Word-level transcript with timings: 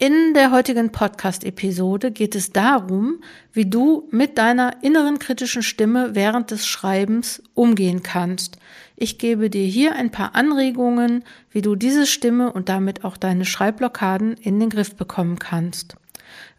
In 0.00 0.32
der 0.32 0.52
heutigen 0.52 0.92
Podcast-Episode 0.92 2.12
geht 2.12 2.36
es 2.36 2.52
darum, 2.52 3.20
wie 3.52 3.68
du 3.68 4.06
mit 4.12 4.38
deiner 4.38 4.84
inneren 4.84 5.18
kritischen 5.18 5.64
Stimme 5.64 6.14
während 6.14 6.52
des 6.52 6.68
Schreibens 6.68 7.42
umgehen 7.54 8.04
kannst. 8.04 8.58
Ich 8.94 9.18
gebe 9.18 9.50
dir 9.50 9.66
hier 9.66 9.96
ein 9.96 10.12
paar 10.12 10.36
Anregungen, 10.36 11.24
wie 11.50 11.62
du 11.62 11.74
diese 11.74 12.06
Stimme 12.06 12.52
und 12.52 12.68
damit 12.68 13.02
auch 13.04 13.16
deine 13.16 13.44
Schreibblockaden 13.44 14.34
in 14.34 14.60
den 14.60 14.70
Griff 14.70 14.94
bekommen 14.94 15.40
kannst. 15.40 15.96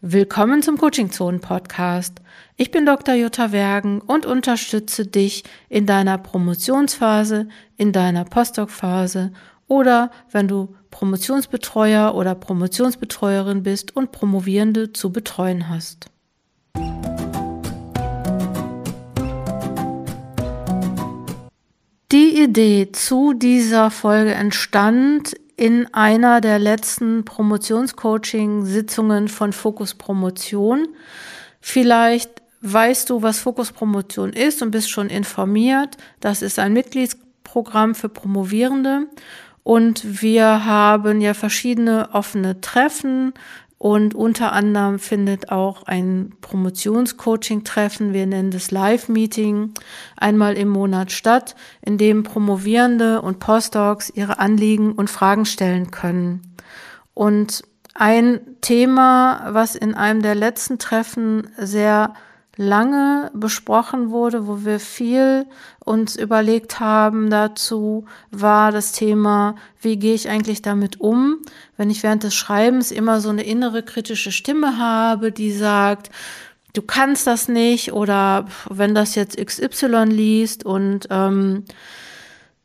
Willkommen 0.02 0.62
zum 0.62 0.76
Coaching 0.76 1.10
Zonen 1.10 1.40
Podcast. 1.40 2.20
Ich 2.58 2.70
bin 2.70 2.84
Dr. 2.84 3.14
Jutta 3.14 3.52
Wergen 3.52 4.02
und 4.02 4.26
unterstütze 4.26 5.06
dich 5.06 5.44
in 5.70 5.86
deiner 5.86 6.18
Promotionsphase, 6.18 7.48
in 7.78 7.92
deiner 7.92 8.26
Postdoc-Phase 8.26 9.32
oder 9.70 10.10
wenn 10.32 10.48
du 10.48 10.74
Promotionsbetreuer 10.90 12.14
oder 12.14 12.34
Promotionsbetreuerin 12.34 13.62
bist 13.62 13.96
und 13.96 14.10
Promovierende 14.10 14.92
zu 14.92 15.12
betreuen 15.12 15.68
hast. 15.68 16.06
Die 22.12 22.42
Idee 22.42 22.88
zu 22.90 23.34
dieser 23.34 23.92
Folge 23.92 24.34
entstand 24.34 25.36
in 25.56 25.86
einer 25.94 26.40
der 26.40 26.58
letzten 26.58 27.24
Promotionscoaching-Sitzungen 27.24 29.28
von 29.28 29.52
Fokus 29.52 29.94
Promotion. 29.94 30.88
Vielleicht 31.60 32.42
weißt 32.62 33.10
du, 33.10 33.22
was 33.22 33.38
Fokus 33.38 33.70
Promotion 33.70 34.32
ist 34.32 34.60
und 34.62 34.72
bist 34.72 34.90
schon 34.90 35.08
informiert. 35.08 35.96
Das 36.18 36.42
ist 36.42 36.58
ein 36.58 36.72
Mitgliedsprogramm 36.72 37.94
für 37.94 38.08
Promovierende 38.08 39.06
und 39.62 40.22
wir 40.22 40.64
haben 40.64 41.20
ja 41.20 41.34
verschiedene 41.34 42.10
offene 42.12 42.60
Treffen 42.60 43.34
und 43.82 44.14
unter 44.14 44.52
anderem 44.52 44.98
findet 44.98 45.50
auch 45.50 45.84
ein 45.84 46.34
Promotionscoaching-Treffen, 46.42 48.12
wir 48.12 48.26
nennen 48.26 48.50
das 48.50 48.70
Live-Meeting, 48.70 49.72
einmal 50.18 50.58
im 50.58 50.68
Monat 50.68 51.12
statt, 51.12 51.56
in 51.80 51.96
dem 51.96 52.22
Promovierende 52.22 53.22
und 53.22 53.38
Postdocs 53.38 54.10
ihre 54.10 54.38
Anliegen 54.38 54.92
und 54.92 55.08
Fragen 55.08 55.46
stellen 55.46 55.90
können. 55.90 56.42
Und 57.14 57.62
ein 57.94 58.40
Thema, 58.60 59.48
was 59.48 59.76
in 59.76 59.94
einem 59.94 60.20
der 60.20 60.34
letzten 60.34 60.78
Treffen 60.78 61.48
sehr 61.56 62.12
lange 62.60 63.30
besprochen 63.32 64.10
wurde, 64.10 64.46
wo 64.46 64.66
wir 64.66 64.80
viel 64.80 65.46
uns 65.82 66.14
überlegt 66.14 66.78
haben 66.78 67.30
dazu, 67.30 68.04
war 68.30 68.70
das 68.70 68.92
Thema, 68.92 69.56
wie 69.80 69.96
gehe 69.96 70.14
ich 70.14 70.28
eigentlich 70.28 70.60
damit 70.60 71.00
um, 71.00 71.38
wenn 71.78 71.88
ich 71.88 72.02
während 72.02 72.22
des 72.22 72.34
Schreibens 72.34 72.90
immer 72.90 73.22
so 73.22 73.30
eine 73.30 73.44
innere 73.44 73.82
kritische 73.82 74.30
Stimme 74.30 74.76
habe, 74.76 75.32
die 75.32 75.52
sagt, 75.52 76.10
du 76.74 76.82
kannst 76.82 77.26
das 77.26 77.48
nicht 77.48 77.94
oder 77.94 78.44
wenn 78.68 78.94
das 78.94 79.14
jetzt 79.14 79.38
XY 79.38 80.04
liest 80.04 80.66
und 80.66 81.08
ähm, 81.10 81.64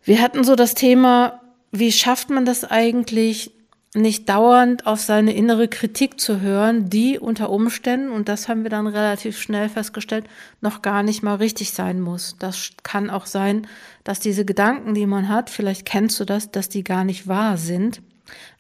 wir 0.04 0.22
hatten 0.22 0.44
so 0.44 0.56
das 0.56 0.74
Thema, 0.74 1.40
wie 1.72 1.94
schafft 1.94 2.30
man 2.30 2.44
das 2.44 2.66
eigentlich, 2.66 3.54
nicht 3.96 4.30
dauernd 4.30 4.86
auf 4.86 5.00
seine 5.00 5.34
innere 5.34 5.68
Kritik 5.68 6.20
zu 6.20 6.42
hören, 6.42 6.90
die 6.90 7.18
unter 7.18 7.50
Umständen, 7.50 8.12
und 8.12 8.30
das 8.30 8.48
haben 8.48 8.64
wir 8.64 8.70
dann 8.70 8.88
relativ 8.88 9.40
schnell 9.40 9.70
festgestellt, 9.70 10.26
noch 10.62 10.82
gar 10.82 11.02
nicht 11.02 11.24
mal 11.24 11.36
richtig 11.36 11.72
sein 11.72 12.02
muss. 12.02 12.36
Das 12.38 12.72
kann 12.84 13.10
auch 13.10 13.26
sein, 13.26 13.68
dass 14.04 14.20
diese 14.20 14.46
Gedanken, 14.46 14.94
die 14.94 15.06
man 15.06 15.30
hat, 15.30 15.50
vielleicht 15.50 15.86
kennst 15.86 16.20
du 16.20 16.26
das, 16.26 16.52
dass 16.52 16.70
die 16.70 16.84
gar 16.84 17.04
nicht 17.04 17.28
wahr 17.28 17.58
sind. 17.58 18.02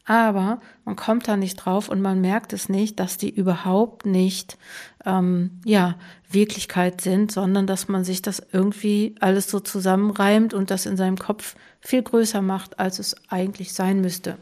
Aber 0.06 0.62
man 0.86 0.96
kommt 0.96 1.28
da 1.28 1.36
nicht 1.36 1.56
drauf 1.56 1.90
und 1.90 2.00
man 2.00 2.22
merkt 2.22 2.54
es 2.54 2.70
nicht, 2.70 3.00
dass 3.00 3.18
die 3.18 3.32
überhaupt 3.32 4.06
nicht 4.06 4.58
ähm, 5.04 5.60
ja 5.66 5.96
Wirklichkeit 6.30 7.02
sind, 7.02 7.32
sondern 7.32 7.66
dass 7.66 7.88
man 7.88 8.04
sich 8.04 8.22
das 8.22 8.42
irgendwie 8.52 9.16
alles 9.20 9.50
so 9.50 9.60
zusammenreimt 9.60 10.54
und 10.54 10.70
das 10.70 10.86
in 10.86 10.96
seinem 10.96 11.18
Kopf 11.18 11.56
viel 11.82 12.04
größer 12.04 12.44
macht, 12.44 12.80
als 12.80 13.00
es 13.00 13.16
eigentlich 13.30 13.74
sein 13.74 14.02
müsste. 14.02 14.38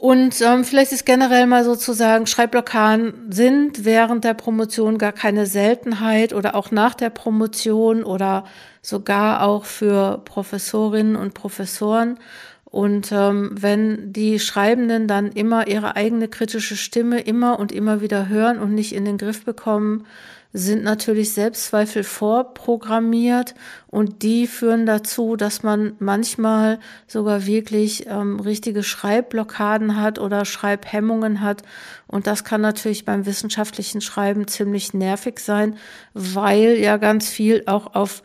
Und 0.00 0.40
ähm, 0.40 0.64
vielleicht 0.64 0.92
ist 0.92 1.04
generell 1.04 1.46
mal 1.46 1.62
sozusagen, 1.62 2.26
Schreibblockaden 2.26 3.30
sind 3.30 3.84
während 3.84 4.24
der 4.24 4.32
Promotion 4.32 4.96
gar 4.96 5.12
keine 5.12 5.44
Seltenheit 5.44 6.32
oder 6.32 6.54
auch 6.54 6.70
nach 6.70 6.94
der 6.94 7.10
Promotion 7.10 8.02
oder 8.02 8.44
sogar 8.80 9.42
auch 9.42 9.66
für 9.66 10.22
Professorinnen 10.24 11.16
und 11.16 11.34
Professoren. 11.34 12.18
Und 12.64 13.12
ähm, 13.12 13.50
wenn 13.60 14.10
die 14.10 14.38
Schreibenden 14.38 15.06
dann 15.06 15.32
immer 15.32 15.66
ihre 15.66 15.96
eigene 15.96 16.28
kritische 16.28 16.76
Stimme 16.76 17.20
immer 17.20 17.58
und 17.58 17.70
immer 17.70 18.00
wieder 18.00 18.28
hören 18.28 18.58
und 18.58 18.74
nicht 18.74 18.94
in 18.94 19.04
den 19.04 19.18
Griff 19.18 19.44
bekommen, 19.44 20.06
sind 20.52 20.82
natürlich 20.82 21.32
Selbstzweifel 21.32 22.02
vorprogrammiert 22.02 23.54
und 23.86 24.22
die 24.22 24.48
führen 24.48 24.84
dazu, 24.84 25.36
dass 25.36 25.62
man 25.62 25.92
manchmal 26.00 26.80
sogar 27.06 27.46
wirklich 27.46 28.06
ähm, 28.08 28.40
richtige 28.40 28.82
Schreibblockaden 28.82 30.00
hat 30.00 30.18
oder 30.18 30.44
Schreibhemmungen 30.44 31.40
hat. 31.40 31.62
Und 32.08 32.26
das 32.26 32.42
kann 32.42 32.60
natürlich 32.60 33.04
beim 33.04 33.26
wissenschaftlichen 33.26 34.00
Schreiben 34.00 34.48
ziemlich 34.48 34.92
nervig 34.92 35.38
sein, 35.38 35.76
weil 36.14 36.78
ja 36.78 36.96
ganz 36.96 37.28
viel 37.28 37.62
auch 37.66 37.94
auf 37.94 38.22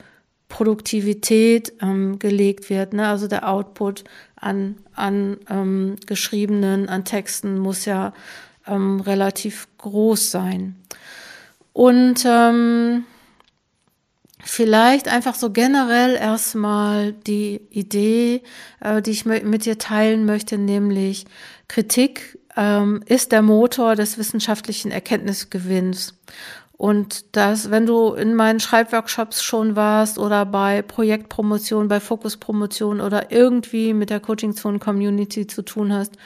Produktivität 0.50 1.74
ähm, 1.82 2.18
gelegt 2.18 2.70
wird. 2.70 2.94
Ne? 2.94 3.08
Also 3.08 3.28
der 3.28 3.50
Output 3.50 4.04
an, 4.36 4.78
an 4.94 5.38
ähm, 5.50 5.96
geschriebenen, 6.08 6.90
an 6.90 7.06
Texten 7.06 7.60
muss 7.60 7.86
ja 7.86 8.14
ähm, 8.68 9.00
relativ 9.00 9.68
groß 9.78 10.32
sein. 10.32 10.76
Und 11.76 12.24
ähm, 12.26 13.04
vielleicht 14.42 15.10
einfach 15.10 15.36
so 15.36 15.52
generell 15.52 16.16
erstmal 16.16 17.12
die 17.12 17.60
Idee, 17.70 18.44
äh, 18.80 19.02
die 19.02 19.12
ich 19.12 19.26
mit 19.26 19.66
dir 19.66 19.78
teilen 19.78 20.26
möchte, 20.26 20.58
nämlich 20.58 21.26
Kritik 21.68 22.40
ähm, 22.56 23.04
ist 23.06 23.34
der 23.34 23.42
Motor 23.42 23.98
des 23.98 24.18
wissenschaftlichen 24.18 24.90
Erkenntnisgewinns. 24.90 26.14
Und 26.78 27.38
das, 27.38 27.72
wenn 27.72 27.86
du 27.86 28.14
in 28.14 28.36
meinen 28.36 28.60
Schreibworkshops 28.60 29.42
schon 29.42 29.78
warst 29.78 30.20
oder 30.20 30.46
bei 30.46 30.82
Projektpromotion, 30.82 31.88
bei 31.88 32.02
Fokuspromotion 32.02 33.00
oder 33.00 33.32
irgendwie 33.32 33.94
mit 33.94 34.10
der 34.10 34.20
Coaching 34.20 34.54
Zone 34.54 34.80
Community 34.80 35.48
zu 35.48 35.62
tun 35.62 35.94
hast, 35.94 36.18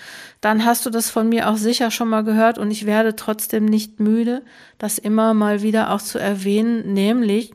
dann 0.42 0.66
hast 0.66 0.86
du 0.86 0.90
das 0.90 1.12
von 1.12 1.30
mir 1.30 1.50
auch 1.50 1.58
sicher 1.58 1.92
schon 1.92 2.10
mal 2.10 2.24
gehört. 2.24 2.58
Und 2.58 2.72
ich 2.72 2.88
werde 2.88 3.16
trotzdem 3.16 3.66
nicht 3.66 4.00
müde, 4.00 4.42
das 4.80 4.98
immer 4.98 5.36
mal 5.36 5.62
wieder 5.62 5.92
auch 5.94 6.02
zu 6.02 6.18
erwähnen, 6.18 6.94
nämlich 6.94 7.52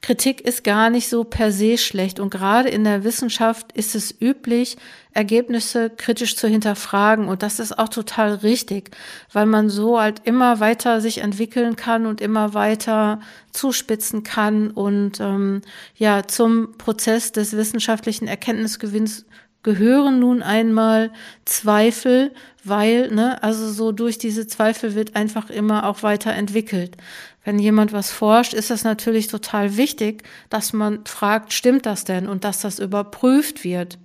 Kritik 0.00 0.40
ist 0.40 0.64
gar 0.64 0.90
nicht 0.90 1.08
so 1.08 1.24
per 1.24 1.52
se 1.52 1.78
schlecht 1.78 2.20
und 2.20 2.30
gerade 2.30 2.68
in 2.68 2.84
der 2.84 3.04
Wissenschaft 3.04 3.72
ist 3.72 3.94
es 3.94 4.14
üblich, 4.20 4.76
Ergebnisse 5.12 5.90
kritisch 5.90 6.36
zu 6.36 6.48
hinterfragen 6.48 7.28
und 7.28 7.42
das 7.42 7.60
ist 7.60 7.78
auch 7.78 7.88
total 7.88 8.34
richtig, 8.34 8.90
weil 9.32 9.46
man 9.46 9.70
so 9.70 10.00
halt 10.00 10.22
immer 10.24 10.58
weiter 10.58 11.00
sich 11.00 11.18
entwickeln 11.18 11.76
kann 11.76 12.06
und 12.06 12.20
immer 12.20 12.52
weiter 12.52 13.20
zuspitzen 13.52 14.24
kann 14.24 14.70
und 14.70 15.20
ähm, 15.20 15.62
ja 15.96 16.26
zum 16.26 16.76
Prozess 16.78 17.30
des 17.30 17.56
wissenschaftlichen 17.56 18.26
Erkenntnisgewinns 18.26 19.24
gehören 19.64 20.20
nun 20.20 20.42
einmal 20.42 21.10
Zweifel, 21.44 22.30
weil, 22.62 23.10
ne, 23.10 23.42
also 23.42 23.68
so 23.72 23.90
durch 23.90 24.18
diese 24.18 24.46
Zweifel 24.46 24.94
wird 24.94 25.16
einfach 25.16 25.50
immer 25.50 25.88
auch 25.88 26.04
weiterentwickelt. 26.04 26.96
Wenn 27.44 27.58
jemand 27.58 27.92
was 27.92 28.12
forscht, 28.12 28.54
ist 28.54 28.70
es 28.70 28.84
natürlich 28.84 29.26
total 29.26 29.76
wichtig, 29.76 30.22
dass 30.48 30.72
man 30.72 31.04
fragt, 31.04 31.52
stimmt 31.52 31.84
das 31.84 32.04
denn 32.04 32.28
und 32.28 32.44
dass 32.44 32.60
das 32.60 32.78
überprüft 32.78 33.64
wird 33.64 33.98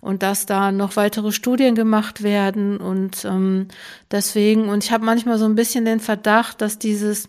und 0.00 0.22
dass 0.22 0.46
da 0.46 0.72
noch 0.72 0.96
weitere 0.96 1.32
Studien 1.32 1.74
gemacht 1.74 2.22
werden 2.22 2.78
und 2.78 3.24
ähm, 3.24 3.68
deswegen 4.10 4.68
und 4.68 4.84
ich 4.84 4.92
habe 4.92 5.04
manchmal 5.04 5.38
so 5.38 5.44
ein 5.44 5.54
bisschen 5.54 5.84
den 5.84 6.00
Verdacht, 6.00 6.60
dass 6.60 6.78
dieses 6.78 7.28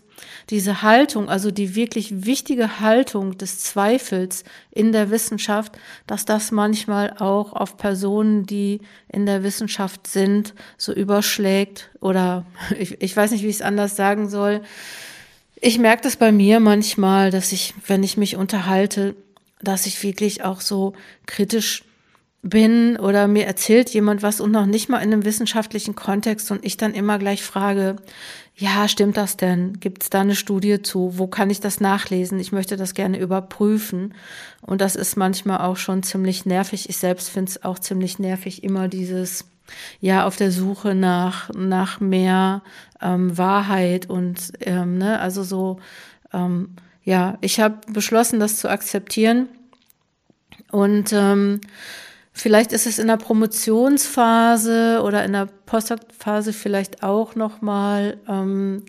diese 0.50 0.82
Haltung, 0.82 1.28
also 1.28 1.50
die 1.50 1.74
wirklich 1.74 2.24
wichtige 2.24 2.80
Haltung 2.80 3.38
des 3.38 3.60
Zweifels 3.60 4.44
in 4.70 4.92
der 4.92 5.10
Wissenschaft, 5.10 5.72
dass 6.06 6.24
das 6.24 6.50
manchmal 6.50 7.14
auch 7.18 7.52
auf 7.52 7.76
Personen, 7.76 8.46
die 8.46 8.80
in 9.08 9.26
der 9.26 9.42
Wissenschaft 9.42 10.06
sind, 10.06 10.54
so 10.76 10.92
überschlägt 10.92 11.90
oder 12.00 12.44
ich, 12.78 13.00
ich 13.00 13.16
weiß 13.16 13.30
nicht, 13.30 13.42
wie 13.42 13.48
ich 13.48 13.56
es 13.56 13.62
anders 13.62 13.96
sagen 13.96 14.28
soll. 14.28 14.62
Ich 15.60 15.78
merke 15.78 16.02
das 16.02 16.16
bei 16.16 16.30
mir 16.30 16.60
manchmal, 16.60 17.30
dass 17.30 17.52
ich, 17.52 17.74
wenn 17.86 18.02
ich 18.02 18.16
mich 18.16 18.36
unterhalte, 18.36 19.16
dass 19.62 19.86
ich 19.86 20.02
wirklich 20.02 20.44
auch 20.44 20.60
so 20.60 20.92
kritisch 21.26 21.84
bin 22.44 22.98
oder 22.98 23.26
mir 23.26 23.46
erzählt 23.46 23.90
jemand 23.90 24.22
was 24.22 24.40
und 24.40 24.52
noch 24.52 24.66
nicht 24.66 24.90
mal 24.90 24.98
in 24.98 25.12
einem 25.12 25.24
wissenschaftlichen 25.24 25.94
Kontext 25.94 26.50
und 26.50 26.64
ich 26.64 26.76
dann 26.76 26.92
immer 26.92 27.18
gleich 27.18 27.42
frage, 27.42 27.96
ja, 28.54 28.86
stimmt 28.86 29.16
das 29.16 29.36
denn? 29.36 29.80
Gibt 29.80 30.04
es 30.04 30.10
da 30.10 30.20
eine 30.20 30.36
Studie 30.36 30.80
zu? 30.82 31.18
Wo 31.18 31.26
kann 31.26 31.50
ich 31.50 31.60
das 31.60 31.80
nachlesen? 31.80 32.38
Ich 32.38 32.52
möchte 32.52 32.76
das 32.76 32.94
gerne 32.94 33.18
überprüfen. 33.18 34.14
Und 34.60 34.80
das 34.80 34.94
ist 34.94 35.16
manchmal 35.16 35.58
auch 35.58 35.76
schon 35.76 36.02
ziemlich 36.02 36.44
nervig. 36.44 36.88
Ich 36.88 36.98
selbst 36.98 37.30
finde 37.30 37.50
es 37.50 37.64
auch 37.64 37.78
ziemlich 37.78 38.18
nervig, 38.18 38.62
immer 38.62 38.88
dieses, 38.88 39.46
ja 40.00 40.26
auf 40.26 40.36
der 40.36 40.52
Suche 40.52 40.94
nach, 40.94 41.50
nach 41.54 41.98
mehr 41.98 42.62
ähm, 43.00 43.36
Wahrheit 43.36 44.08
und 44.08 44.52
ähm, 44.60 44.98
ne, 44.98 45.18
also 45.18 45.42
so, 45.42 45.80
ähm, 46.32 46.76
ja, 47.02 47.38
ich 47.40 47.58
habe 47.58 47.80
beschlossen, 47.90 48.38
das 48.38 48.58
zu 48.58 48.68
akzeptieren. 48.68 49.48
Und 50.70 51.12
ähm, 51.12 51.60
vielleicht 52.34 52.72
ist 52.72 52.86
es 52.86 52.98
in 52.98 53.06
der 53.06 53.16
Promotionsphase 53.16 55.00
oder 55.02 55.24
in 55.24 55.32
der 55.32 55.48
Postdoc-Phase 55.66 56.52
vielleicht 56.52 57.02
auch 57.02 57.36
nochmal 57.36 58.18
ähm, 58.28 58.82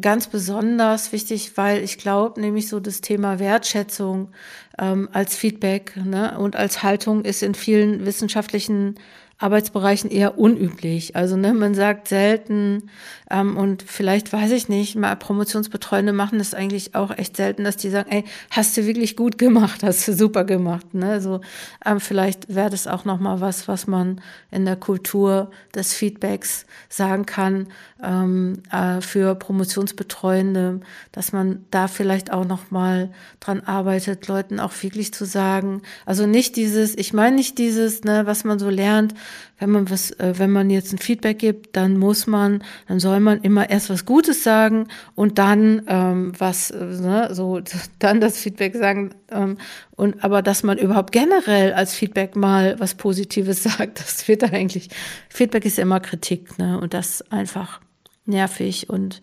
ganz 0.00 0.28
besonders 0.28 1.12
wichtig, 1.12 1.56
weil 1.56 1.82
ich 1.82 1.98
glaube, 1.98 2.40
nämlich 2.40 2.68
so 2.68 2.80
das 2.80 3.00
Thema 3.00 3.38
Wertschätzung 3.38 4.32
ähm, 4.78 5.08
als 5.12 5.34
Feedback 5.34 5.96
ne, 5.96 6.38
und 6.38 6.54
als 6.54 6.82
Haltung 6.82 7.24
ist 7.24 7.42
in 7.42 7.54
vielen 7.54 8.06
wissenschaftlichen 8.06 8.94
Arbeitsbereichen 9.38 10.10
eher 10.10 10.38
unüblich. 10.38 11.14
Also 11.14 11.36
ne, 11.36 11.52
man 11.52 11.74
sagt 11.74 12.08
selten 12.08 12.90
ähm, 13.30 13.58
und 13.58 13.82
vielleicht 13.82 14.32
weiß 14.32 14.50
ich 14.52 14.70
nicht, 14.70 14.96
mal 14.96 15.14
Promotionsbetreuende 15.14 16.14
machen 16.14 16.38
das 16.38 16.54
eigentlich 16.54 16.94
auch 16.94 17.10
echt 17.10 17.36
selten, 17.36 17.64
dass 17.64 17.76
die 17.76 17.90
sagen, 17.90 18.10
ey, 18.10 18.24
hast 18.50 18.74
du 18.76 18.86
wirklich 18.86 19.14
gut 19.14 19.36
gemacht, 19.36 19.82
hast 19.82 20.08
du 20.08 20.14
super 20.14 20.44
gemacht. 20.44 20.94
Ne? 20.94 21.10
Also 21.10 21.42
ähm, 21.84 22.00
vielleicht 22.00 22.54
wäre 22.54 22.70
das 22.70 22.86
auch 22.86 23.04
noch 23.04 23.20
mal 23.20 23.42
was, 23.42 23.68
was 23.68 23.86
man 23.86 24.22
in 24.50 24.64
der 24.64 24.76
Kultur 24.76 25.50
des 25.74 25.92
Feedbacks 25.92 26.64
sagen 26.88 27.26
kann 27.26 27.66
ähm, 28.02 28.62
äh, 28.72 29.02
für 29.02 29.34
Promotionsbetreuende, 29.34 30.80
dass 31.12 31.32
man 31.32 31.66
da 31.70 31.88
vielleicht 31.88 32.32
auch 32.32 32.46
noch 32.46 32.70
mal 32.70 33.10
dran 33.40 33.60
arbeitet, 33.60 34.28
Leuten 34.28 34.60
auch 34.60 34.72
wirklich 34.82 35.12
zu 35.12 35.26
sagen, 35.26 35.82
also 36.06 36.26
nicht 36.26 36.56
dieses, 36.56 36.96
ich 36.96 37.12
meine 37.12 37.36
nicht 37.36 37.58
dieses, 37.58 38.02
ne, 38.04 38.24
was 38.24 38.44
man 38.44 38.58
so 38.58 38.70
lernt, 38.70 39.14
wenn 39.58 39.70
man 39.70 39.90
was, 39.90 40.10
äh, 40.12 40.34
wenn 40.36 40.50
man 40.50 40.70
jetzt 40.70 40.92
ein 40.92 40.98
Feedback 40.98 41.38
gibt, 41.38 41.76
dann 41.76 41.96
muss 41.96 42.26
man, 42.26 42.62
dann 42.88 43.00
soll 43.00 43.20
man 43.20 43.40
immer 43.40 43.70
erst 43.70 43.90
was 43.90 44.04
Gutes 44.04 44.42
sagen 44.42 44.88
und 45.14 45.38
dann 45.38 45.82
ähm, 45.86 46.32
was, 46.38 46.70
äh, 46.70 46.84
ne, 46.84 47.28
so 47.32 47.60
dann 47.98 48.20
das 48.20 48.38
Feedback 48.38 48.76
sagen. 48.76 49.14
Ähm, 49.30 49.58
und 49.94 50.22
aber 50.22 50.42
dass 50.42 50.62
man 50.62 50.78
überhaupt 50.78 51.12
generell 51.12 51.72
als 51.72 51.94
Feedback 51.94 52.36
mal 52.36 52.78
was 52.78 52.94
Positives 52.94 53.62
sagt, 53.62 54.00
das 54.00 54.28
wird 54.28 54.44
eigentlich. 54.44 54.90
Feedback 55.28 55.64
ist 55.64 55.78
immer 55.78 56.00
Kritik, 56.00 56.58
ne? 56.58 56.78
Und 56.78 56.94
das 56.94 57.22
einfach 57.30 57.80
nervig 58.26 58.90
und 58.90 59.22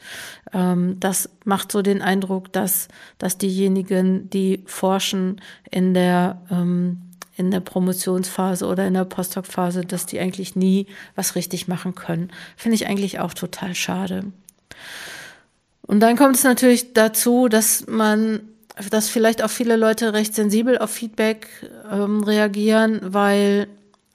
ähm, 0.53 0.99
das 0.99 1.29
macht 1.43 1.71
so 1.71 1.81
den 1.81 2.01
Eindruck, 2.01 2.53
dass 2.53 2.87
dass 3.17 3.37
diejenigen, 3.37 4.29
die 4.29 4.63
forschen 4.65 5.41
in 5.69 5.93
der 5.93 6.41
ähm, 6.49 7.01
in 7.35 7.51
der 7.51 7.59
Promotionsphase 7.59 8.67
oder 8.67 8.85
in 8.87 8.93
der 8.93 9.05
Postdoc-Phase, 9.05 9.81
dass 9.81 10.05
die 10.05 10.19
eigentlich 10.19 10.55
nie 10.55 10.87
was 11.15 11.35
richtig 11.35 11.67
machen 11.67 11.95
können. 11.95 12.31
Finde 12.55 12.75
ich 12.75 12.87
eigentlich 12.87 13.19
auch 13.19 13.33
total 13.33 13.73
schade. 13.75 14.25
Und 15.81 15.99
dann 15.99 16.15
kommt 16.15 16.35
es 16.35 16.43
natürlich 16.43 16.93
dazu, 16.93 17.47
dass 17.47 17.87
man, 17.87 18.41
dass 18.89 19.09
vielleicht 19.09 19.43
auch 19.43 19.49
viele 19.49 19.75
Leute 19.75 20.13
recht 20.13 20.33
sensibel 20.35 20.77
auf 20.77 20.91
Feedback 20.91 21.47
ähm, 21.91 22.23
reagieren, 22.23 22.99
weil 23.03 23.67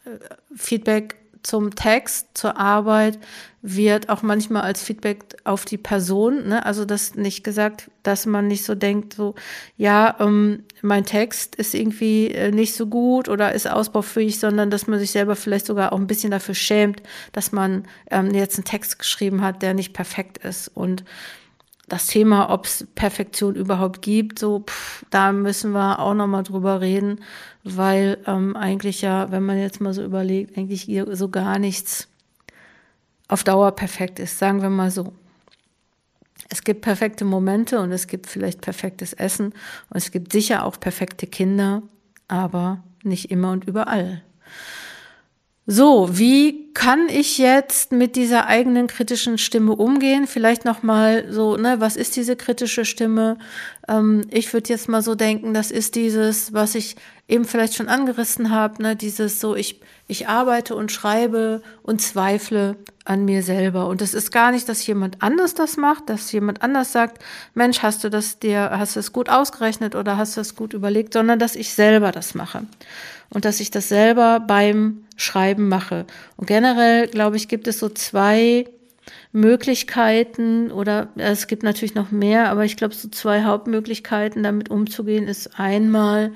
äh, 0.05 0.11
Feedback 0.57 1.18
zum 1.43 1.75
Text, 1.75 2.29
zur 2.35 2.57
Arbeit 2.57 3.19
wird 3.61 4.09
auch 4.09 4.23
manchmal 4.23 4.63
als 4.63 4.83
Feedback 4.83 5.37
auf 5.45 5.65
die 5.65 5.77
Person, 5.77 6.49
ne? 6.49 6.65
also 6.65 6.85
das 6.85 7.17
nicht 7.17 7.43
gesagt, 7.43 7.91
dass 8.03 8.25
man 8.25 8.47
nicht 8.47 8.65
so 8.65 8.75
denkt, 8.75 9.15
so, 9.15 9.35
ja, 9.77 10.17
ähm, 10.21 10.65
mein 10.81 11.05
Text 11.05 11.57
ist 11.57 11.75
irgendwie 11.75 12.29
äh, 12.29 12.53
nicht 12.53 12.75
so 12.75 12.87
gut 12.87 13.29
oder 13.29 13.53
ist 13.53 13.69
ausbaufähig, 13.69 14.39
sondern 14.39 14.71
dass 14.71 14.87
man 14.87 14.99
sich 14.99 15.11
selber 15.11 15.35
vielleicht 15.35 15.67
sogar 15.67 15.93
auch 15.93 15.99
ein 15.99 16.07
bisschen 16.07 16.31
dafür 16.31 16.55
schämt, 16.55 17.03
dass 17.33 17.51
man 17.51 17.85
ähm, 18.11 18.33
jetzt 18.33 18.57
einen 18.57 18.65
Text 18.65 18.99
geschrieben 18.99 19.43
hat, 19.43 19.63
der 19.63 19.75
nicht 19.75 19.93
perfekt 19.93 20.39
ist 20.39 20.69
und 20.69 21.05
das 21.89 22.07
Thema, 22.07 22.51
ob 22.51 22.67
es 22.67 22.87
Perfektion 22.95 23.55
überhaupt 23.55 24.03
gibt, 24.03 24.39
so 24.39 24.61
pff, 24.61 25.05
da 25.11 25.33
müssen 25.33 25.73
wir 25.73 25.99
auch 25.99 26.15
noch 26.15 26.27
mal 26.27 26.43
drüber 26.43 26.81
reden, 26.81 27.21
weil 27.65 28.19
ähm, 28.27 28.57
eigentlich 28.57 29.03
ja, 29.03 29.31
wenn 29.31 29.45
man 29.45 29.59
jetzt 29.59 29.81
mal 29.81 29.93
so 29.93 30.03
überlegt, 30.03 30.57
eigentlich 30.57 30.91
so 31.13 31.29
gar 31.29 31.59
nichts 31.59 32.09
auf 33.29 33.45
Dauer 33.45 33.73
perfekt 33.73 34.19
ist, 34.19 34.39
sagen 34.39 34.63
wir 34.63 34.71
mal 34.71 34.91
so. 34.91 35.13
Es 36.49 36.65
gibt 36.65 36.81
perfekte 36.81 37.25
Momente 37.25 37.79
und 37.81 37.93
es 37.93 38.07
gibt 38.07 38.27
vielleicht 38.27 38.63
perfektes 38.63 39.13
Essen 39.13 39.47
und 39.47 39.97
es 39.97 40.11
gibt 40.11 40.33
sicher 40.33 40.65
auch 40.65 40.81
perfekte 40.81 41.27
Kinder, 41.27 41.83
aber 42.27 42.83
nicht 43.03 43.31
immer 43.31 43.53
und 43.53 43.65
überall. 43.65 44.23
So, 45.71 46.09
wie 46.17 46.73
kann 46.73 47.11
ich 47.11 47.37
jetzt 47.37 47.93
mit 47.93 48.17
dieser 48.17 48.47
eigenen 48.47 48.87
kritischen 48.87 49.37
Stimme 49.37 49.77
umgehen? 49.77 50.27
Vielleicht 50.27 50.65
noch 50.65 50.83
mal 50.83 51.31
so, 51.31 51.59
ne, 51.59 51.79
was 51.79 51.95
ist 51.95 52.17
diese 52.17 52.37
kritische 52.37 52.87
Stimme? 52.87 53.37
Ähm, 53.87 54.23
ich 54.31 54.51
würde 54.55 54.71
jetzt 54.71 54.89
mal 54.89 55.03
so 55.03 55.15
denken, 55.15 55.53
das 55.53 55.71
ist 55.71 55.95
dieses, 55.95 56.55
was 56.55 56.75
ich 56.75 56.97
eben 57.29 57.45
vielleicht 57.45 57.75
schon 57.75 57.89
angerissen 57.89 58.51
habe, 58.51 58.83
ne, 58.83 58.97
dieses 58.97 59.41
so, 59.41 59.55
ich 59.55 59.79
ich 60.07 60.27
arbeite 60.27 60.75
und 60.75 60.91
schreibe 60.91 61.61
und 61.83 62.01
zweifle 62.01 62.77
an 63.05 63.27
mir 63.27 63.43
selber. 63.43 63.89
Und 63.89 64.01
es 64.01 64.15
ist 64.15 64.33
gar 64.33 64.53
nicht, 64.53 64.71
dass 64.71 64.87
jemand 64.87 65.23
anders 65.23 65.53
das 65.53 65.77
macht, 65.77 66.09
dass 66.09 66.33
jemand 66.33 66.63
anders 66.63 66.93
sagt, 66.93 67.23
Mensch, 67.53 67.83
hast 67.83 68.03
du 68.05 68.09
das 68.09 68.39
dir, 68.39 68.71
hast 68.73 68.97
du 68.97 69.01
es 69.01 69.13
gut 69.13 69.29
ausgerechnet 69.29 69.95
oder 69.95 70.17
hast 70.17 70.39
du 70.39 70.41
es 70.41 70.57
gut 70.57 70.73
überlegt, 70.73 71.13
sondern 71.13 71.39
dass 71.39 71.57
ich 71.57 71.75
selber 71.75 72.11
das 72.11 72.35
mache 72.35 72.63
und 73.29 73.45
dass 73.45 73.61
ich 73.61 73.71
das 73.71 73.91
selber 73.91 74.41
beim 74.41 75.05
Schreiben 75.19 75.69
mache. 75.69 76.07
Und 76.37 76.47
generell, 76.47 77.09
glaube 77.09 77.37
ich, 77.37 77.49
gibt 77.49 77.69
es 77.69 77.79
so 77.79 77.91
zwei 77.91 78.65
Möglichkeiten 79.33 80.71
oder 80.71 81.09
es 81.17 81.47
gibt 81.47 81.63
natürlich 81.63 81.95
noch 81.95 82.11
mehr, 82.11 82.51
aber 82.51 82.65
ich 82.65 82.77
glaube, 82.77 82.95
so 82.95 83.09
zwei 83.09 83.43
Hauptmöglichkeiten, 83.43 84.43
damit 84.43 84.71
umzugehen, 84.71 85.29
ist 85.29 85.59
einmal, 85.59 86.33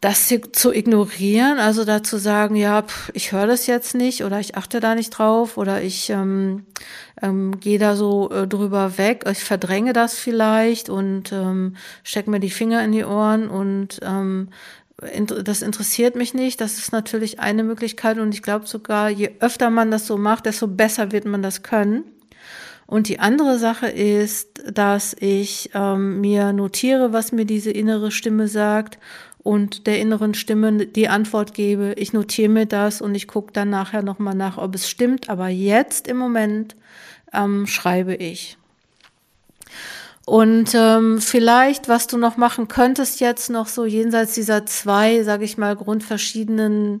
das 0.00 0.32
zu 0.52 0.72
ignorieren, 0.72 1.58
also 1.58 1.84
dazu 1.84 2.18
sagen, 2.18 2.54
ja, 2.54 2.82
pff, 2.82 3.10
ich 3.14 3.32
höre 3.32 3.48
das 3.48 3.66
jetzt 3.66 3.96
nicht 3.96 4.22
oder 4.22 4.38
ich 4.38 4.56
achte 4.56 4.78
da 4.78 4.94
nicht 4.94 5.10
drauf 5.10 5.56
oder 5.56 5.82
ich 5.82 6.08
ähm, 6.10 6.66
ähm, 7.20 7.58
gehe 7.58 7.80
da 7.80 7.96
so 7.96 8.30
äh, 8.30 8.46
drüber 8.46 8.96
weg, 8.96 9.24
ich 9.28 9.42
verdränge 9.42 9.92
das 9.92 10.14
vielleicht 10.14 10.88
und 10.88 11.32
ähm, 11.32 11.74
stecke 12.04 12.30
mir 12.30 12.38
die 12.38 12.50
Finger 12.50 12.84
in 12.84 12.92
die 12.92 13.04
Ohren 13.04 13.48
und 13.48 13.98
ähm, 14.02 14.50
das 14.98 15.62
interessiert 15.62 16.16
mich 16.16 16.34
nicht. 16.34 16.60
Das 16.60 16.78
ist 16.78 16.92
natürlich 16.92 17.38
eine 17.38 17.62
Möglichkeit 17.62 18.18
und 18.18 18.34
ich 18.34 18.42
glaube 18.42 18.66
sogar, 18.66 19.08
je 19.10 19.30
öfter 19.40 19.70
man 19.70 19.90
das 19.90 20.06
so 20.06 20.16
macht, 20.16 20.46
desto 20.46 20.66
besser 20.66 21.12
wird 21.12 21.24
man 21.24 21.42
das 21.42 21.62
können. 21.62 22.04
Und 22.86 23.08
die 23.08 23.20
andere 23.20 23.58
Sache 23.58 23.86
ist, 23.88 24.62
dass 24.66 25.14
ich 25.20 25.70
ähm, 25.74 26.20
mir 26.20 26.52
notiere, 26.52 27.12
was 27.12 27.32
mir 27.32 27.44
diese 27.44 27.70
innere 27.70 28.10
Stimme 28.10 28.48
sagt 28.48 28.98
und 29.38 29.86
der 29.86 30.00
inneren 30.00 30.34
Stimme 30.34 30.86
die 30.86 31.08
Antwort 31.08 31.54
gebe. 31.54 31.94
Ich 31.96 32.12
notiere 32.12 32.48
mir 32.48 32.66
das 32.66 33.00
und 33.00 33.14
ich 33.14 33.28
gucke 33.28 33.52
dann 33.52 33.70
nachher 33.70 34.02
nochmal 34.02 34.34
nach, 34.34 34.58
ob 34.58 34.74
es 34.74 34.88
stimmt. 34.88 35.28
Aber 35.28 35.48
jetzt 35.48 36.08
im 36.08 36.16
Moment 36.16 36.76
ähm, 37.32 37.66
schreibe 37.66 38.14
ich. 38.14 38.57
Und 40.28 40.74
ähm, 40.74 41.22
vielleicht, 41.22 41.88
was 41.88 42.06
du 42.06 42.18
noch 42.18 42.36
machen 42.36 42.68
könntest 42.68 43.18
jetzt 43.18 43.48
noch 43.48 43.66
so 43.66 43.86
jenseits 43.86 44.34
dieser 44.34 44.66
zwei, 44.66 45.22
sage 45.22 45.46
ich 45.46 45.56
mal, 45.56 45.74
grundverschiedenen 45.74 47.00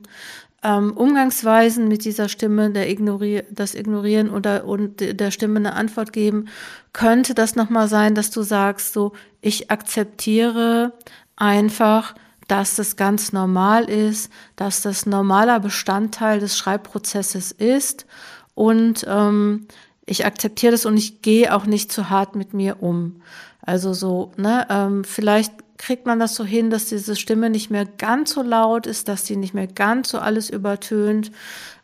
ähm, 0.62 0.96
Umgangsweisen 0.96 1.88
mit 1.88 2.06
dieser 2.06 2.30
Stimme, 2.30 2.70
der 2.70 2.88
Ignorier 2.88 3.44
das 3.50 3.74
Ignorieren 3.74 4.30
oder 4.30 4.64
und 4.64 5.00
der 5.00 5.30
Stimme 5.30 5.58
eine 5.58 5.74
Antwort 5.74 6.14
geben, 6.14 6.46
könnte 6.94 7.34
das 7.34 7.54
nochmal 7.54 7.86
sein, 7.86 8.14
dass 8.14 8.30
du 8.30 8.40
sagst, 8.40 8.94
so, 8.94 9.12
ich 9.42 9.70
akzeptiere 9.70 10.94
einfach, 11.36 12.14
dass 12.46 12.76
das 12.76 12.96
ganz 12.96 13.34
normal 13.34 13.90
ist, 13.90 14.32
dass 14.56 14.80
das 14.80 15.04
normaler 15.04 15.60
Bestandteil 15.60 16.40
des 16.40 16.56
Schreibprozesses 16.56 17.52
ist 17.52 18.06
und 18.54 19.04
ähm, 19.06 19.68
ich 20.08 20.26
akzeptiere 20.26 20.72
das 20.72 20.86
und 20.86 20.96
ich 20.96 21.22
gehe 21.22 21.54
auch 21.54 21.66
nicht 21.66 21.92
zu 21.92 22.10
hart 22.10 22.34
mit 22.34 22.54
mir 22.54 22.82
um. 22.82 23.22
Also 23.60 23.92
so, 23.92 24.32
ne, 24.36 24.66
ähm, 24.70 25.04
vielleicht 25.04 25.52
kriegt 25.76 26.06
man 26.06 26.18
das 26.18 26.34
so 26.34 26.44
hin, 26.44 26.70
dass 26.70 26.86
diese 26.86 27.16
Stimme 27.16 27.50
nicht 27.50 27.70
mehr 27.70 27.84
ganz 27.84 28.32
so 28.32 28.42
laut 28.42 28.86
ist, 28.86 29.08
dass 29.08 29.26
sie 29.26 29.36
nicht 29.36 29.54
mehr 29.54 29.68
ganz 29.68 30.08
so 30.10 30.18
alles 30.18 30.50
übertönt 30.50 31.30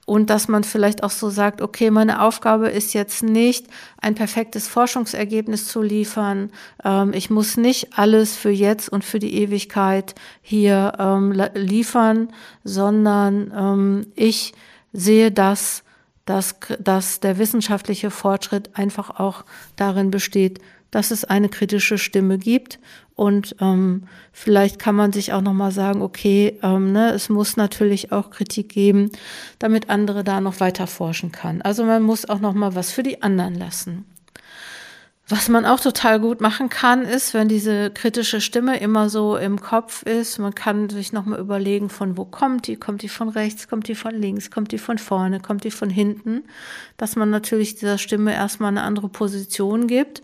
und 0.06 0.28
dass 0.30 0.48
man 0.48 0.64
vielleicht 0.64 1.02
auch 1.02 1.10
so 1.10 1.30
sagt, 1.30 1.62
okay, 1.62 1.90
meine 1.90 2.20
Aufgabe 2.20 2.68
ist 2.68 2.92
jetzt 2.92 3.22
nicht, 3.22 3.66
ein 4.00 4.14
perfektes 4.14 4.68
Forschungsergebnis 4.68 5.66
zu 5.66 5.80
liefern. 5.80 6.50
Ähm, 6.84 7.12
ich 7.14 7.30
muss 7.30 7.56
nicht 7.56 7.96
alles 7.96 8.36
für 8.36 8.50
jetzt 8.50 8.88
und 8.88 9.04
für 9.04 9.18
die 9.18 9.34
Ewigkeit 9.34 10.14
hier 10.42 10.92
ähm, 10.98 11.32
liefern, 11.54 12.28
sondern 12.64 13.52
ähm, 13.56 14.06
ich 14.14 14.52
sehe 14.92 15.30
das, 15.30 15.83
dass, 16.24 16.56
dass 16.78 17.20
der 17.20 17.38
wissenschaftliche 17.38 18.10
Fortschritt 18.10 18.70
einfach 18.74 19.18
auch 19.18 19.44
darin 19.76 20.10
besteht, 20.10 20.60
dass 20.90 21.10
es 21.10 21.24
eine 21.24 21.48
kritische 21.48 21.98
Stimme 21.98 22.38
gibt 22.38 22.78
und 23.16 23.56
ähm, 23.60 24.04
vielleicht 24.32 24.78
kann 24.78 24.96
man 24.96 25.12
sich 25.12 25.32
auch 25.32 25.40
noch 25.40 25.52
mal 25.52 25.70
sagen, 25.70 26.02
okay, 26.02 26.58
ähm, 26.62 26.92
ne, 26.92 27.10
es 27.12 27.28
muss 27.28 27.56
natürlich 27.56 28.10
auch 28.10 28.30
Kritik 28.30 28.70
geben, 28.70 29.10
damit 29.58 29.88
andere 29.88 30.24
da 30.24 30.40
noch 30.40 30.60
weiter 30.60 30.86
forschen 30.86 31.30
kann. 31.30 31.62
Also 31.62 31.84
man 31.84 32.02
muss 32.02 32.28
auch 32.28 32.40
noch 32.40 32.54
mal 32.54 32.74
was 32.74 32.90
für 32.90 33.04
die 33.04 33.22
anderen 33.22 33.54
lassen. 33.54 34.04
Was 35.26 35.48
man 35.48 35.64
auch 35.64 35.80
total 35.80 36.20
gut 36.20 36.42
machen 36.42 36.68
kann, 36.68 37.02
ist, 37.02 37.32
wenn 37.32 37.48
diese 37.48 37.90
kritische 37.90 38.42
Stimme 38.42 38.78
immer 38.78 39.08
so 39.08 39.38
im 39.38 39.58
Kopf 39.58 40.02
ist, 40.02 40.38
man 40.38 40.54
kann 40.54 40.90
sich 40.90 41.14
nochmal 41.14 41.40
überlegen, 41.40 41.88
von 41.88 42.18
wo 42.18 42.26
kommt 42.26 42.66
die? 42.66 42.76
Kommt 42.76 43.00
die 43.00 43.08
von 43.08 43.30
rechts? 43.30 43.66
Kommt 43.66 43.88
die 43.88 43.94
von 43.94 44.14
links? 44.14 44.50
Kommt 44.50 44.70
die 44.70 44.78
von 44.78 44.98
vorne? 44.98 45.40
Kommt 45.40 45.64
die 45.64 45.70
von 45.70 45.88
hinten? 45.88 46.44
Dass 46.98 47.16
man 47.16 47.30
natürlich 47.30 47.74
dieser 47.74 47.96
Stimme 47.96 48.34
erstmal 48.34 48.68
eine 48.68 48.82
andere 48.82 49.08
Position 49.08 49.86
gibt. 49.86 50.22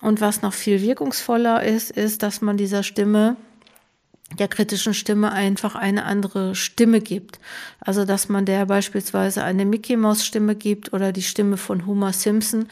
Und 0.00 0.20
was 0.20 0.42
noch 0.42 0.52
viel 0.52 0.80
wirkungsvoller 0.80 1.64
ist, 1.64 1.90
ist, 1.90 2.22
dass 2.22 2.40
man 2.40 2.56
dieser 2.56 2.84
Stimme 2.84 3.36
der 4.38 4.48
kritischen 4.48 4.94
Stimme 4.94 5.32
einfach 5.32 5.74
eine 5.74 6.04
andere 6.04 6.54
Stimme 6.54 7.00
gibt. 7.00 7.38
Also 7.80 8.04
dass 8.04 8.28
man 8.28 8.44
der 8.44 8.66
beispielsweise 8.66 9.44
eine 9.44 9.64
Mickey 9.64 9.96
Maus 9.96 10.24
Stimme 10.24 10.54
gibt 10.54 10.92
oder 10.92 11.12
die 11.12 11.22
Stimme 11.22 11.56
von 11.56 11.86
Homer 11.86 12.12
Simpson. 12.12 12.66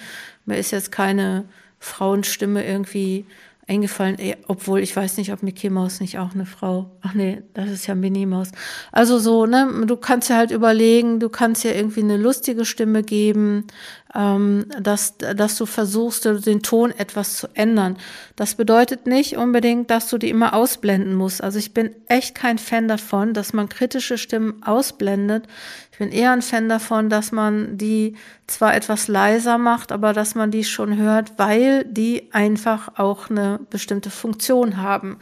Mir 0.45 0.59
ist 0.59 0.71
jetzt 0.71 0.93
keine 0.93 1.45
Frauenstimme 1.79 2.65
irgendwie 2.65 3.27
eingefallen, 3.69 4.19
eh, 4.19 4.37
obwohl 4.49 4.81
ich 4.81 4.95
weiß 4.95 5.17
nicht, 5.17 5.33
ob 5.33 5.43
Mickey 5.43 5.71
Maus 5.71 6.01
nicht 6.01 6.19
auch 6.19 6.35
eine 6.35 6.47
Frau. 6.47 6.91
Ach 7.01 7.15
nee, 7.15 7.43
das 7.55 7.71
ist 7.71 7.87
ja 7.87 7.95
Minnie 7.95 8.27
Maus. 8.27 8.51
Also 8.91 9.19
so, 9.19 9.47
ne, 9.47 9.85
du 9.87 9.97
kannst 9.97 10.29
ja 10.31 10.37
halt 10.37 10.51
überlegen, 10.51 11.21
du 11.21 11.29
kannst 11.29 11.65
ja 11.65 11.73
irgendwie 11.73 12.01
eine 12.01 12.17
lustige 12.17 12.65
Stimme 12.65 13.03
geben, 13.03 13.67
ähm, 14.15 14.67
dass, 14.81 15.17
dass 15.17 15.57
du 15.57 15.67
versuchst, 15.67 16.25
den 16.25 16.63
Ton 16.63 16.91
etwas 16.91 17.37
zu 17.37 17.49
ändern. 17.55 17.97
Das 18.37 18.55
bedeutet 18.55 19.07
nicht 19.07 19.37
unbedingt, 19.37 19.91
dass 19.91 20.09
du 20.09 20.19
die 20.19 20.29
immer 20.29 20.55
ausblenden 20.55 21.15
musst. 21.15 21.43
Also 21.43 21.59
ich 21.59 21.73
bin 21.73 21.95
echt 22.09 22.35
kein 22.35 22.59
Fan 22.59 22.89
davon, 22.89 23.33
dass 23.33 23.53
man 23.53 23.69
kritische 23.69 24.19
Stimmen 24.19 24.63
ausblendet. 24.63 25.47
Ich 25.93 25.99
bin 25.99 26.11
eher 26.11 26.33
ein 26.33 26.43
Fan 26.43 26.69
davon, 26.69 27.09
dass 27.09 27.33
man 27.33 27.79
die 27.79 28.17
zwar 28.47 28.75
etwas 28.75 29.09
leiser 29.09 29.57
macht, 29.57 29.93
aber 29.93 30.13
dass 30.13 30.35
man 30.35 30.51
die 30.51 30.65
schon 30.65 30.97
hört, 30.97 31.39
weil 31.39 31.85
die 31.85 32.33
einfach 32.33 32.99
auch 32.99 33.31
eine 33.31 33.61
bestimmte 33.71 34.11
Funktion 34.11 34.77
haben. 34.77 35.19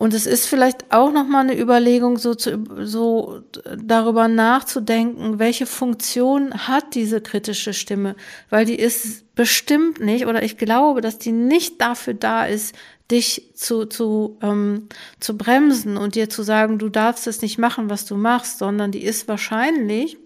Und 0.00 0.14
es 0.14 0.24
ist 0.24 0.46
vielleicht 0.46 0.94
auch 0.94 1.12
noch 1.12 1.26
mal 1.26 1.40
eine 1.40 1.60
Überlegung, 1.60 2.16
so, 2.16 2.34
zu, 2.34 2.64
so 2.84 3.42
darüber 3.76 4.28
nachzudenken, 4.28 5.38
welche 5.38 5.66
Funktion 5.66 6.54
hat 6.66 6.94
diese 6.94 7.20
kritische 7.20 7.74
Stimme, 7.74 8.16
weil 8.48 8.64
die 8.64 8.76
ist 8.76 9.34
bestimmt 9.34 10.00
nicht, 10.00 10.24
oder 10.24 10.42
ich 10.42 10.56
glaube, 10.56 11.02
dass 11.02 11.18
die 11.18 11.32
nicht 11.32 11.82
dafür 11.82 12.14
da 12.14 12.46
ist, 12.46 12.74
dich 13.10 13.50
zu, 13.54 13.84
zu, 13.84 14.38
ähm, 14.40 14.88
zu 15.20 15.36
bremsen 15.36 15.98
und 15.98 16.14
dir 16.14 16.30
zu 16.30 16.44
sagen, 16.44 16.78
du 16.78 16.88
darfst 16.88 17.26
es 17.26 17.42
nicht 17.42 17.58
machen, 17.58 17.90
was 17.90 18.06
du 18.06 18.16
machst, 18.16 18.56
sondern 18.56 18.92
die 18.92 19.04
ist 19.04 19.28
wahrscheinlich, 19.28 20.16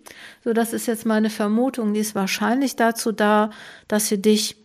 so 0.45 0.53
das 0.53 0.73
ist 0.73 0.87
jetzt 0.87 1.05
meine 1.05 1.31
Vermutung, 1.31 1.95
die 1.95 2.01
ist 2.01 2.15
wahrscheinlich 2.15 2.77
dazu 2.77 3.11
da, 3.11 3.51
dass 3.89 4.07
sie 4.07 4.23
dich 4.23 4.64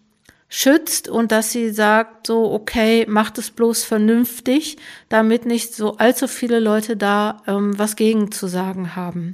schützt 0.49 1.07
und 1.07 1.31
dass 1.31 1.51
sie 1.51 1.69
sagt, 1.69 2.25
so, 2.25 2.51
okay, 2.51 3.05
macht 3.07 3.37
es 3.37 3.51
bloß 3.51 3.83
vernünftig, 3.83 4.77
damit 5.07 5.45
nicht 5.45 5.75
so 5.75 5.97
allzu 5.97 6.27
viele 6.27 6.59
Leute 6.59 6.97
da 6.97 7.43
ähm, 7.45 7.77
was 7.77 7.95
gegen 7.95 8.31
zu 8.31 8.47
sagen 8.47 8.95
haben. 8.95 9.33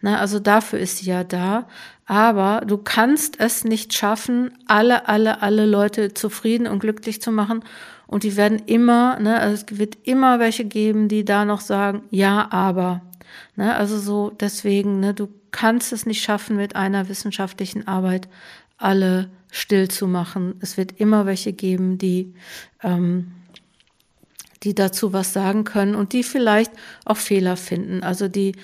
Na, 0.00 0.18
also 0.18 0.38
dafür 0.38 0.78
ist 0.78 0.98
sie 0.98 1.06
ja 1.06 1.24
da. 1.24 1.66
Aber 2.06 2.62
du 2.66 2.78
kannst 2.78 3.40
es 3.40 3.64
nicht 3.64 3.92
schaffen, 3.94 4.52
alle, 4.66 5.08
alle, 5.08 5.42
alle 5.42 5.66
Leute 5.66 6.14
zufrieden 6.14 6.66
und 6.66 6.78
glücklich 6.78 7.20
zu 7.20 7.32
machen. 7.32 7.64
Und 8.06 8.22
die 8.22 8.36
werden 8.36 8.60
immer, 8.66 9.18
ne, 9.18 9.40
also 9.40 9.64
es 9.64 9.78
wird 9.78 9.96
immer 10.04 10.38
welche 10.38 10.64
geben, 10.64 11.08
die 11.08 11.24
da 11.24 11.44
noch 11.44 11.60
sagen, 11.60 12.02
ja, 12.10 12.48
aber. 12.52 13.02
Ne, 13.56 13.74
also 13.74 13.98
so, 13.98 14.30
deswegen, 14.30 15.00
ne, 15.00 15.14
du 15.14 15.28
kannst 15.52 15.92
es 15.92 16.06
nicht 16.06 16.22
schaffen, 16.22 16.56
mit 16.56 16.76
einer 16.76 17.08
wissenschaftlichen 17.08 17.86
Arbeit 17.86 18.28
alle 18.82 19.30
still 19.50 19.88
zu 19.88 20.06
machen. 20.06 20.54
Es 20.60 20.76
wird 20.76 20.98
immer 20.98 21.26
welche 21.26 21.52
geben, 21.52 21.98
die, 21.98 22.34
ähm, 22.82 23.32
die 24.62 24.74
dazu 24.74 25.12
was 25.12 25.32
sagen 25.32 25.64
können 25.64 25.94
und 25.94 26.12
die 26.12 26.22
vielleicht 26.22 26.72
auch 27.04 27.18
Fehler 27.18 27.56
finden. 27.56 28.02
Also 28.02 28.28
die 28.28 28.54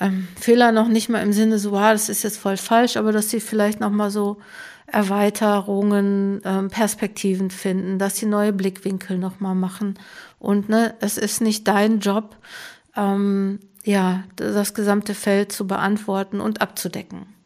ähm, 0.00 0.28
Fehler 0.38 0.70
noch 0.72 0.88
nicht 0.88 1.08
mal 1.08 1.22
im 1.22 1.32
Sinne 1.32 1.58
so, 1.58 1.74
ah, 1.76 1.92
das 1.92 2.08
ist 2.08 2.22
jetzt 2.22 2.38
voll 2.38 2.56
falsch, 2.56 2.96
aber 2.96 3.10
dass 3.10 3.30
sie 3.30 3.40
vielleicht 3.40 3.80
noch 3.80 3.90
mal 3.90 4.10
so 4.10 4.38
Erweiterungen, 4.86 6.40
ähm, 6.44 6.68
Perspektiven 6.68 7.50
finden, 7.50 7.98
dass 7.98 8.16
sie 8.16 8.26
neue 8.26 8.52
Blickwinkel 8.52 9.18
noch 9.18 9.40
mal 9.40 9.54
machen. 9.54 9.98
Und 10.38 10.68
ne, 10.68 10.94
es 11.00 11.18
ist 11.18 11.40
nicht 11.40 11.68
dein 11.68 12.00
Job, 12.00 12.36
ähm, 12.96 13.60
ja, 13.84 14.24
das 14.36 14.74
gesamte 14.74 15.14
Feld 15.14 15.52
zu 15.52 15.66
beantworten 15.66 16.40
und 16.40 16.60
abzudecken. 16.60 17.37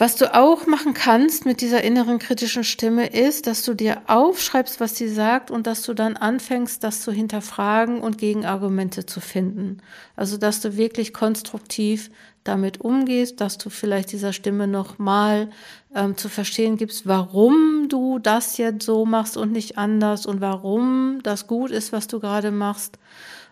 Was 0.00 0.14
du 0.14 0.32
auch 0.32 0.68
machen 0.68 0.94
kannst 0.94 1.44
mit 1.44 1.60
dieser 1.60 1.82
inneren 1.82 2.20
kritischen 2.20 2.62
Stimme 2.62 3.08
ist, 3.08 3.48
dass 3.48 3.64
du 3.64 3.74
dir 3.74 4.02
aufschreibst, 4.06 4.78
was 4.78 4.94
sie 4.94 5.08
sagt 5.08 5.50
und 5.50 5.66
dass 5.66 5.82
du 5.82 5.92
dann 5.92 6.16
anfängst, 6.16 6.84
das 6.84 7.00
zu 7.00 7.10
hinterfragen 7.10 8.00
und 8.00 8.16
Gegenargumente 8.16 9.06
zu 9.06 9.20
finden. 9.20 9.78
Also, 10.14 10.36
dass 10.36 10.60
du 10.60 10.76
wirklich 10.76 11.12
konstruktiv 11.12 12.10
damit 12.44 12.80
umgehst, 12.80 13.40
dass 13.40 13.58
du 13.58 13.70
vielleicht 13.70 14.12
dieser 14.12 14.32
Stimme 14.32 14.68
nochmal 14.68 15.50
ähm, 15.92 16.16
zu 16.16 16.28
verstehen 16.28 16.76
gibst, 16.76 17.08
warum 17.08 17.88
du 17.88 18.20
das 18.20 18.56
jetzt 18.56 18.86
so 18.86 19.04
machst 19.04 19.36
und 19.36 19.50
nicht 19.50 19.78
anders 19.78 20.26
und 20.26 20.40
warum 20.40 21.18
das 21.24 21.48
gut 21.48 21.72
ist, 21.72 21.92
was 21.92 22.06
du 22.06 22.20
gerade 22.20 22.52
machst. 22.52 22.98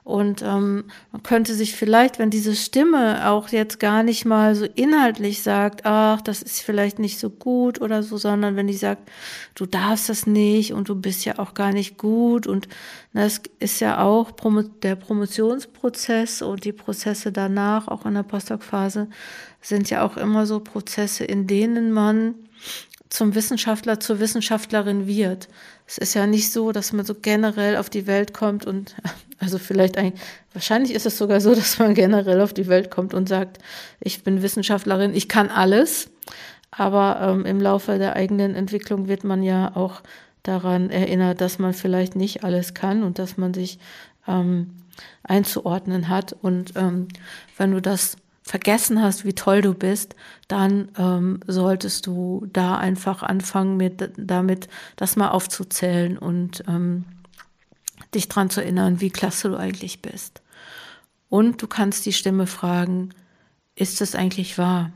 Und 0.07 0.41
ähm, 0.43 0.85
man 1.11 1.25
könnte 1.25 1.53
sich 1.53 1.75
vielleicht, 1.75 2.21
wenn 2.21 2.31
diese 2.31 2.55
Stimme 2.55 3.29
auch 3.29 3.49
jetzt 3.49 3.81
gar 3.81 4.05
nicht 4.05 4.25
mal 4.25 4.55
so 4.55 4.65
inhaltlich 4.65 5.43
sagt, 5.43 5.85
ach, 5.85 6.21
das 6.21 6.43
ist 6.43 6.61
vielleicht 6.61 7.01
nicht 7.01 7.19
so 7.19 7.29
gut 7.29 7.81
oder 7.81 8.05
so, 8.05 8.17
sondern 8.17 8.55
wenn 8.55 8.69
die 8.69 8.75
sagt, 8.75 9.11
du 9.57 9.67
darfst 9.67 10.09
das 10.09 10.25
nicht 10.25 10.73
und 10.73 10.89
du 10.89 10.95
bist 10.95 11.25
ja 11.25 11.41
auch 11.41 11.55
gar 11.55 11.73
nicht 11.73 11.99
gut 11.99 12.47
und 12.47 12.69
das 13.15 13.41
ist 13.59 13.81
ja 13.81 14.01
auch 14.01 14.31
der 14.81 14.95
Promotionsprozess 14.95 16.41
und 16.41 16.63
die 16.63 16.73
Prozesse 16.73 17.33
danach, 17.33 17.89
auch 17.89 18.07
in 18.07 18.15
der 18.15 18.23
Postdoc-Phase, 18.23 19.09
sind 19.61 19.91
ja 19.91 20.07
auch 20.07 20.17
immer 20.17 20.47
so 20.47 20.61
Prozesse, 20.61 21.25
in 21.25 21.49
denen 21.49 21.91
man 21.91 22.37
zum 23.09 23.35
Wissenschaftler, 23.35 24.01
zur 24.01 24.21
Wissenschaftlerin 24.21 25.07
wird. 25.07 25.49
Es 25.87 25.99
ist 25.99 26.15
ja 26.15 26.27
nicht 26.27 26.53
so, 26.53 26.73
dass 26.73 26.93
man 26.93 27.05
so 27.05 27.15
generell 27.15 27.77
auf 27.77 27.89
die 27.91 28.07
Welt 28.07 28.35
kommt 28.35 28.67
und, 28.67 28.97
also 29.39 29.59
vielleicht 29.59 29.97
eigentlich, 29.97 30.21
wahrscheinlich 30.53 30.95
ist 30.95 31.07
es 31.07 31.19
sogar 31.19 31.41
so, 31.41 31.55
dass 31.55 31.79
man 31.79 31.95
generell 31.95 32.41
auf 32.41 32.53
die 32.53 32.67
Welt 32.67 32.91
kommt 32.91 33.15
und 33.15 33.29
sagt, 33.29 33.59
ich 34.01 34.25
bin 34.25 34.43
Wissenschaftlerin, 34.43 35.15
ich 35.15 35.29
kann 35.29 35.49
alles. 35.49 36.11
Aber 36.71 37.21
ähm, 37.23 37.47
im 37.47 37.61
Laufe 37.61 37.99
der 37.99 38.17
eigenen 38.17 38.55
Entwicklung 38.55 39.09
wird 39.09 39.25
man 39.25 39.43
ja 39.43 39.75
auch 39.75 40.03
daran 40.43 40.91
erinnert, 40.91 41.41
dass 41.41 41.59
man 41.59 41.73
vielleicht 41.73 42.17
nicht 42.17 42.45
alles 42.45 42.75
kann 42.75 43.03
und 43.03 43.19
dass 43.19 43.37
man 43.37 43.55
sich 43.55 43.79
ähm, 44.29 44.75
einzuordnen 45.23 46.09
hat. 46.09 46.35
Und 46.35 46.73
ähm, 46.77 47.09
wenn 47.57 47.73
du 47.73 47.81
das 47.81 48.17
vergessen 48.47 49.03
hast, 49.03 49.25
wie 49.25 49.35
toll 49.35 49.61
du 49.61 49.75
bist, 49.75 50.15
dann 50.47 50.89
ähm, 50.97 51.41
solltest 51.49 52.07
du 52.07 52.47
da 52.53 52.77
einfach 52.77 53.25
anfangen 53.25 53.77
mit 53.77 54.13
damit, 54.17 54.69
das 54.95 55.17
mal 55.17 55.31
aufzuzählen 55.31 56.17
und 56.17 56.63
ähm, 56.69 57.05
dich 58.15 58.29
dran 58.29 58.49
zu 58.49 58.61
erinnern, 58.61 59.01
wie 59.01 59.11
klasse 59.11 59.49
du 59.49 59.57
eigentlich 59.57 60.01
bist. 60.01 60.43
Und 61.29 61.61
du 61.61 61.67
kannst 61.67 62.07
die 62.07 62.13
Stimme 62.13 62.47
fragen, 62.47 63.11
ist 63.75 64.01
es 64.01 64.15
eigentlich 64.15 64.59
wahr, 64.59 64.93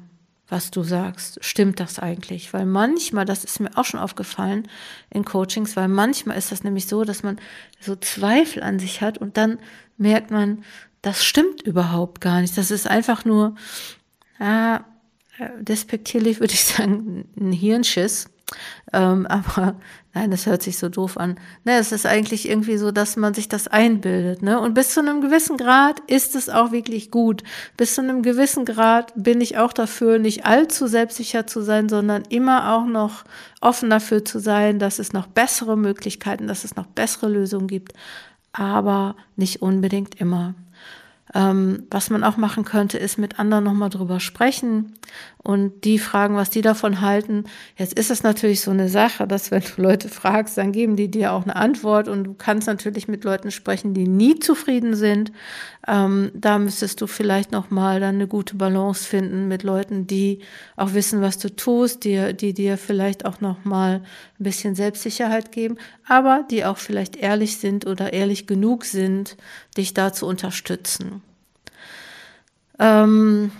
was 0.49 0.71
du 0.71 0.85
sagst? 0.85 1.45
Stimmt 1.45 1.81
das 1.81 1.99
eigentlich? 1.99 2.53
Weil 2.53 2.67
manchmal, 2.67 3.25
das 3.25 3.43
ist 3.43 3.59
mir 3.59 3.77
auch 3.77 3.85
schon 3.85 4.01
aufgefallen 4.01 4.69
in 5.11 5.25
Coachings, 5.25 5.75
weil 5.75 5.89
manchmal 5.89 6.39
ist 6.39 6.53
das 6.53 6.63
nämlich 6.63 6.87
so, 6.87 7.03
dass 7.03 7.25
man 7.25 7.41
so 7.81 7.97
Zweifel 7.97 8.63
an 8.63 8.79
sich 8.79 9.03
hat 9.03 9.19
und 9.19 9.37
dann 9.37 9.59
merkt 9.97 10.31
man, 10.31 10.65
das 11.03 11.25
stimmt 11.25 11.63
überhaupt 11.63 12.21
gar 12.21 12.41
nicht. 12.41 12.57
Das 12.59 12.71
ist 12.71 12.87
einfach 12.87 13.25
nur, 13.25 13.55
ja, 14.39 14.85
despektierlich 15.59 16.41
würde 16.41 16.55
ich 16.55 16.65
sagen, 16.65 17.29
ein 17.39 17.53
Hirnschiss. 17.53 18.29
Ähm, 18.93 19.27
aber 19.27 19.77
nein, 20.15 20.31
das 20.31 20.47
hört 20.47 20.63
sich 20.63 20.77
so 20.77 20.89
doof 20.89 21.17
an. 21.17 21.39
Ne, 21.65 21.79
es 21.79 21.93
ist 21.93 22.05
eigentlich 22.05 22.49
irgendwie 22.49 22.77
so, 22.77 22.91
dass 22.91 23.17
man 23.17 23.33
sich 23.33 23.49
das 23.49 23.69
einbildet. 23.69 24.43
Ne? 24.43 24.61
Und 24.61 24.75
bis 24.75 24.91
zu 24.91 25.01
einem 25.01 25.21
gewissen 25.21 25.57
Grad 25.57 26.01
ist 26.09 26.35
es 26.35 26.49
auch 26.49 26.73
wirklich 26.73 27.11
gut. 27.11 27.45
Bis 27.77 27.95
zu 27.95 28.01
einem 28.01 28.23
gewissen 28.23 28.65
Grad 28.65 29.13
bin 29.15 29.41
ich 29.41 29.57
auch 29.59 29.73
dafür, 29.73 30.19
nicht 30.19 30.47
allzu 30.47 30.89
selbstsicher 30.89 31.47
zu 31.47 31.61
sein, 31.61 31.89
sondern 31.89 32.23
immer 32.29 32.75
auch 32.75 32.87
noch 32.87 33.25
offen 33.61 33.89
dafür 33.89 34.25
zu 34.25 34.41
sein, 34.41 34.79
dass 34.79 34.99
es 34.99 35.13
noch 35.13 35.29
bessere 35.29 35.77
Möglichkeiten, 35.77 36.49
dass 36.49 36.65
es 36.65 36.75
noch 36.75 36.87
bessere 36.87 37.29
Lösungen 37.29 37.69
gibt. 37.69 37.93
Aber 38.53 39.17
nicht 39.37 39.63
unbedingt 39.63 40.21
immer. 40.21 40.55
Ähm, 41.33 41.85
was 41.91 42.11
man 42.11 42.25
auch 42.25 42.37
machen 42.37 42.65
könnte, 42.65 42.99
ist 42.99 43.19
mit 43.19 43.39
anderen 43.39 43.65
nochmal 43.65 43.91
drüber 43.91 44.19
sprechen 44.19 44.95
und 45.43 45.85
die 45.85 45.99
fragen, 45.99 46.35
was 46.35 46.51
die 46.51 46.61
davon 46.61 47.01
halten. 47.01 47.45
Jetzt 47.77 47.95
ist 47.95 48.11
es 48.11 48.23
natürlich 48.23 48.61
so 48.61 48.71
eine 48.73 48.89
Sache, 48.89 49.27
dass 49.27 49.51
wenn 49.51 49.63
du 49.63 49.83
Leute 49.83 50.09
fragst, 50.09 50.59
dann 50.59 50.73
geben 50.73 50.97
die 50.97 51.11
dir 51.11 51.33
auch 51.33 51.45
eine 51.45 51.57
Antwort 51.57 52.09
und 52.09 52.25
du 52.25 52.35
kannst 52.35 52.67
natürlich 52.67 53.09
mit 53.09 53.25
Leuten 53.25 53.51
sprechen, 53.51 53.95
die 53.95 54.07
nie 54.07 54.39
zufrieden 54.41 54.95
sind. 54.97 55.33
Ähm, 55.89 56.31
da 56.35 56.59
müsstest 56.59 57.01
du 57.01 57.07
vielleicht 57.07 57.53
noch 57.53 57.71
mal 57.71 58.01
dann 58.01 58.17
eine 58.17 58.27
gute 58.27 58.57
Balance 58.57 59.05
finden 59.05 59.49
mit 59.49 59.63
Leuten, 59.63 60.07
die 60.07 60.41
auch 60.77 60.95
wissen, 60.95 61.23
was 61.23 61.39
du 61.39 61.55
tust, 61.55 62.05
die, 62.05 62.37
die 62.37 62.53
dir 62.53 62.77
vielleicht 62.77 63.25
auch 63.25 63.41
noch 63.41 63.65
mal 63.65 64.03
ein 64.39 64.43
bisschen 64.43 64.75
Selbstsicherheit 64.75 65.53
geben, 65.53 65.77
aber 66.07 66.45
die 66.51 66.65
auch 66.65 66.77
vielleicht 66.77 67.17
ehrlich 67.17 67.59
sind 67.59 67.87
oder 67.87 68.13
ehrlich 68.13 68.47
genug 68.47 68.85
sind, 68.85 69.37
dich 69.81 69.95
da 69.95 70.13
zu 70.13 70.27
unterstützen. 70.27 71.23
Ähm, 72.79 73.51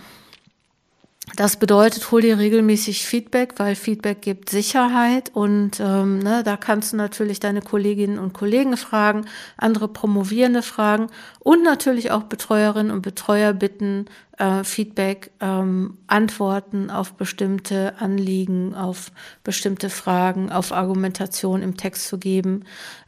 das 1.35 1.55
bedeutet, 1.55 2.11
hol 2.11 2.21
dir 2.21 2.37
regelmäßig 2.37 3.05
Feedback, 3.05 3.53
weil 3.57 3.75
Feedback 3.75 4.21
gibt 4.21 4.49
Sicherheit 4.49 5.31
und 5.33 5.79
ähm, 5.79 6.19
ne, 6.19 6.43
da 6.43 6.57
kannst 6.57 6.91
du 6.91 6.97
natürlich 6.97 7.39
deine 7.39 7.61
Kolleginnen 7.61 8.19
und 8.19 8.33
Kollegen 8.33 8.75
fragen, 8.75 9.25
andere 9.55 9.87
Promovierende 9.87 10.61
fragen 10.61 11.07
und 11.39 11.63
natürlich 11.63 12.11
auch 12.11 12.23
Betreuerinnen 12.23 12.91
und 12.91 13.01
Betreuer 13.01 13.53
bitten, 13.53 14.05
äh, 14.41 14.63
Feedback, 14.63 15.29
ähm, 15.39 15.99
Antworten 16.07 16.89
auf 16.89 17.13
bestimmte 17.13 17.93
Anliegen, 17.99 18.73
auf 18.73 19.11
bestimmte 19.43 19.91
Fragen, 19.91 20.51
auf 20.51 20.71
Argumentation 20.71 21.61
im 21.61 21.77
Text 21.77 22.07
zu 22.07 22.17
geben. 22.17 22.63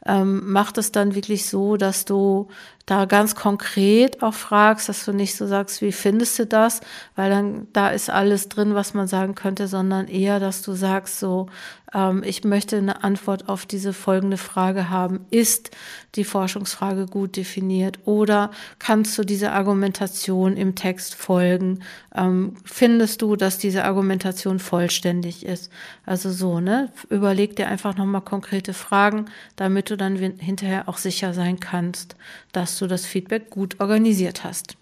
Ähm, 0.06 0.52
macht 0.52 0.78
es 0.78 0.92
dann 0.92 1.16
wirklich 1.16 1.48
so, 1.48 1.76
dass 1.76 2.04
du 2.04 2.46
da 2.86 3.06
ganz 3.06 3.34
konkret 3.34 4.22
auch 4.22 4.34
fragst, 4.34 4.88
dass 4.88 5.04
du 5.04 5.12
nicht 5.12 5.34
so 5.34 5.46
sagst, 5.48 5.82
wie 5.82 5.90
findest 5.90 6.38
du 6.38 6.46
das? 6.46 6.80
Weil 7.16 7.30
dann 7.30 7.66
da 7.72 7.88
ist 7.88 8.10
alles 8.10 8.48
drin, 8.48 8.76
was 8.76 8.94
man 8.94 9.08
sagen 9.08 9.34
könnte, 9.34 9.66
sondern 9.66 10.06
eher, 10.06 10.38
dass 10.38 10.62
du 10.62 10.74
sagst 10.74 11.18
so, 11.18 11.46
ähm, 11.92 12.22
ich 12.24 12.44
möchte 12.44 12.76
eine 12.76 13.02
Antwort 13.02 13.48
auf 13.48 13.66
diese 13.66 13.92
folgende 13.92 14.36
Frage 14.36 14.88
haben. 14.88 15.26
Ist 15.30 15.70
die 16.16 16.24
Forschungsfrage 16.24 17.06
gut 17.06 17.36
definiert 17.36 17.98
oder 18.04 18.50
kannst 18.78 19.16
du 19.18 19.24
dieser 19.24 19.52
Argumentation 19.52 20.56
im 20.56 20.74
Text 20.74 21.14
folgen? 21.14 21.80
Ähm, 22.14 22.56
findest 22.64 23.22
du, 23.22 23.36
dass 23.36 23.58
diese 23.58 23.84
Argumentation 23.84 24.58
vollständig 24.58 25.44
ist? 25.44 25.70
Also 26.06 26.30
so, 26.30 26.60
ne? 26.60 26.92
Überleg 27.10 27.56
dir 27.56 27.68
einfach 27.68 27.96
nochmal 27.96 28.22
konkrete 28.22 28.74
Fragen, 28.74 29.26
damit 29.56 29.90
du 29.90 29.96
dann 29.96 30.16
hinterher 30.16 30.88
auch 30.88 30.98
sicher 30.98 31.34
sein 31.34 31.60
kannst, 31.60 32.16
dass 32.52 32.78
du 32.78 32.86
das 32.86 33.06
Feedback 33.06 33.50
gut 33.50 33.80
organisiert 33.80 34.44
hast. 34.44 34.76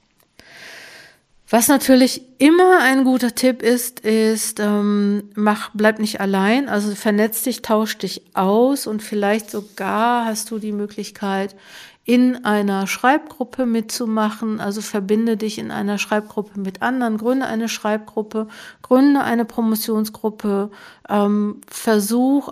Was 1.52 1.68
natürlich 1.68 2.23
immer 2.38 2.78
ein 2.80 3.04
guter 3.04 3.35
Tipp 3.35 3.61
ist, 3.61 4.00
ist, 4.00 4.59
ähm, 4.59 5.25
mach, 5.35 5.68
bleib 5.75 5.99
nicht 5.99 6.18
allein, 6.18 6.71
also 6.71 6.94
vernetz 6.94 7.42
dich, 7.42 7.61
tausch 7.61 7.99
dich 7.99 8.23
aus 8.32 8.87
und 8.87 9.02
vielleicht 9.02 9.50
sogar 9.50 10.25
hast 10.25 10.50
du 10.50 10.59
die 10.59 10.73
Möglichkeit, 10.73 11.54
in 12.04 12.47
einer 12.47 12.87
Schreibgruppe 12.87 13.66
mitzumachen, 13.66 14.61
also 14.61 14.80
verbinde 14.80 15.37
dich 15.37 15.59
in 15.59 15.71
einer 15.71 15.99
Schreibgruppe 15.99 16.59
mit 16.59 16.80
anderen, 16.80 17.18
gründe 17.18 17.44
eine 17.44 17.68
Schreibgruppe, 17.68 18.49
gründe 18.80 19.21
eine 19.21 19.44
Promotionsgruppe, 19.44 20.71
ähm, 21.11 21.61
versuch 21.66 22.50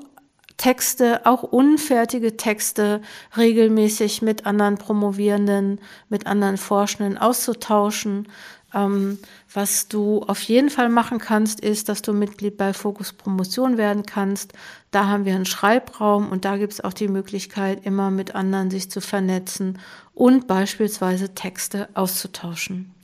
Texte, 0.60 1.24
auch 1.24 1.42
unfertige 1.42 2.36
Texte 2.36 3.00
regelmäßig 3.34 4.20
mit 4.20 4.44
anderen 4.44 4.76
Promovierenden, 4.76 5.80
mit 6.10 6.26
anderen 6.26 6.58
Forschenden 6.58 7.16
auszutauschen. 7.16 8.28
Ähm, 8.74 9.18
was 9.52 9.88
du 9.88 10.22
auf 10.22 10.40
jeden 10.42 10.70
Fall 10.70 10.88
machen 10.88 11.18
kannst, 11.18 11.60
ist, 11.60 11.88
dass 11.88 12.02
du 12.02 12.12
Mitglied 12.12 12.56
bei 12.56 12.72
Fokus 12.72 13.12
Promotion 13.12 13.76
werden 13.76 14.06
kannst. 14.06 14.52
Da 14.90 15.06
haben 15.06 15.24
wir 15.24 15.34
einen 15.34 15.46
Schreibraum 15.46 16.30
und 16.30 16.44
da 16.44 16.56
gibt 16.56 16.72
es 16.72 16.80
auch 16.80 16.92
die 16.92 17.08
Möglichkeit, 17.08 17.84
immer 17.84 18.10
mit 18.10 18.34
anderen 18.34 18.70
sich 18.70 18.90
zu 18.90 19.00
vernetzen 19.00 19.78
und 20.14 20.46
beispielsweise 20.46 21.34
Texte 21.34 21.88
auszutauschen. 21.94 22.94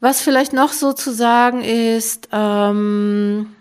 Was 0.00 0.20
vielleicht 0.20 0.52
noch 0.52 0.72
so 0.72 0.92
zu 0.92 1.12
sagen 1.12 1.62
ist, 1.62 2.28
ähm, 2.32 3.54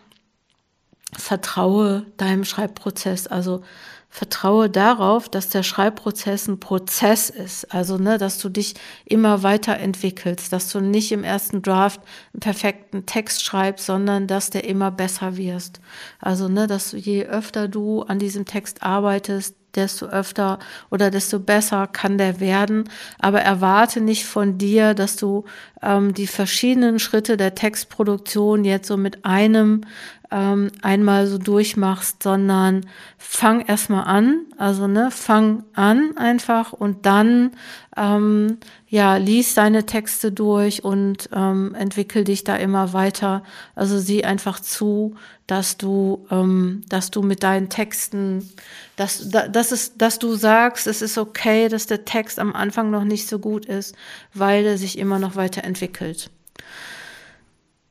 vertraue 1.18 2.06
deinem 2.18 2.44
Schreibprozess. 2.44 3.28
Also 3.28 3.64
vertraue 4.10 4.70
darauf, 4.70 5.30
dass 5.30 5.50
der 5.50 5.64
Schreibprozess 5.64 6.48
ein 6.48 6.60
Prozess 6.60 7.30
ist. 7.30 7.74
Also, 7.74 7.98
ne, 7.98 8.18
dass 8.18 8.40
du 8.40 8.50
dich 8.50 8.76
immer 9.06 9.44
weiterentwickelst, 9.44 10.52
dass 10.52 10.72
du 10.72 10.80
nicht 10.80 11.12
im 11.12 11.24
ersten 11.24 11.62
Draft 11.62 12.02
einen 12.34 12.40
perfekten 12.40 13.06
Text 13.06 13.44
schreibst, 13.44 13.86
sondern 13.86 14.28
dass 14.28 14.50
der 14.50 14.64
immer 14.64 14.92
besser 14.92 15.38
wirst. 15.38 15.82
Also, 16.20 16.48
ne, 16.48 16.68
dass 16.68 16.94
je 16.94 17.26
öfter 17.26 17.68
du 17.68 18.02
an 18.04 18.20
diesem 18.20 18.46
Text 18.46 18.82
arbeitest, 18.82 19.56
desto 19.76 20.08
öfter 20.08 20.60
oder 20.90 21.10
desto 21.12 21.40
besser 21.40 21.88
kann 21.88 22.18
der 22.18 22.40
werden. 22.40 22.90
Aber 23.20 23.42
erwarte 23.42 24.02
nicht 24.02 24.26
von 24.26 24.58
dir, 24.58 24.94
dass 24.94 25.16
du 25.16 25.46
ähm, 25.82 26.14
die 26.14 26.28
verschiedenen 26.28 27.00
Schritte 27.00 27.38
der 27.38 27.56
Textproduktion 27.56 28.66
jetzt 28.66 28.88
so 28.88 28.98
mit 28.98 29.24
einem 29.24 29.82
ähm, 30.32 30.72
einmal 30.82 31.28
so 31.28 31.38
durchmachst, 31.38 32.24
sondern 32.24 32.86
fang 33.18 33.62
erstmal 33.62 34.06
an, 34.06 34.46
also 34.58 34.88
ne, 34.88 35.10
fang 35.12 35.64
an 35.74 36.18
einfach 36.18 36.74
und 36.74 37.06
dann 37.06 37.52
ähm, 37.96 38.58
ja 38.88 39.18
lies 39.18 39.54
deine 39.54 39.86
Texte 39.86 40.32
durch 40.32 40.84
und 40.84 41.30
ähm, 41.34 41.74
entwickel 41.76 42.24
dich 42.24 42.44
da 42.44 42.56
immer 42.56 42.94
weiter. 42.94 43.44
Also 43.76 44.00
sieh 44.00 44.26
einfach 44.26 44.60
zu, 44.60 45.16
dass 45.48 45.78
du, 45.78 46.26
ähm, 46.30 46.84
dass 46.90 47.10
du 47.10 47.22
mit 47.22 47.44
deinen 47.44 47.70
Texten, 47.70 48.50
dass, 48.98 49.30
dass, 49.30 49.72
es, 49.72 49.98
dass 49.98 50.20
du 50.20 50.36
sagst, 50.36 50.88
es 50.88 51.02
ist 51.02 51.18
okay, 51.18 51.70
dass 51.70 51.88
der 51.88 52.06
Text 52.06 52.38
am 52.40 52.54
Anfang 52.54 52.92
noch 52.92 53.06
nicht 53.06 53.28
so 53.28 53.40
gut 53.40 53.66
ist, 53.66 53.96
weil 54.34 54.66
er 54.66 54.78
sich 54.78 54.98
immer 54.98 55.20
noch 55.20 55.36
weiterentwickelt. 55.36 56.30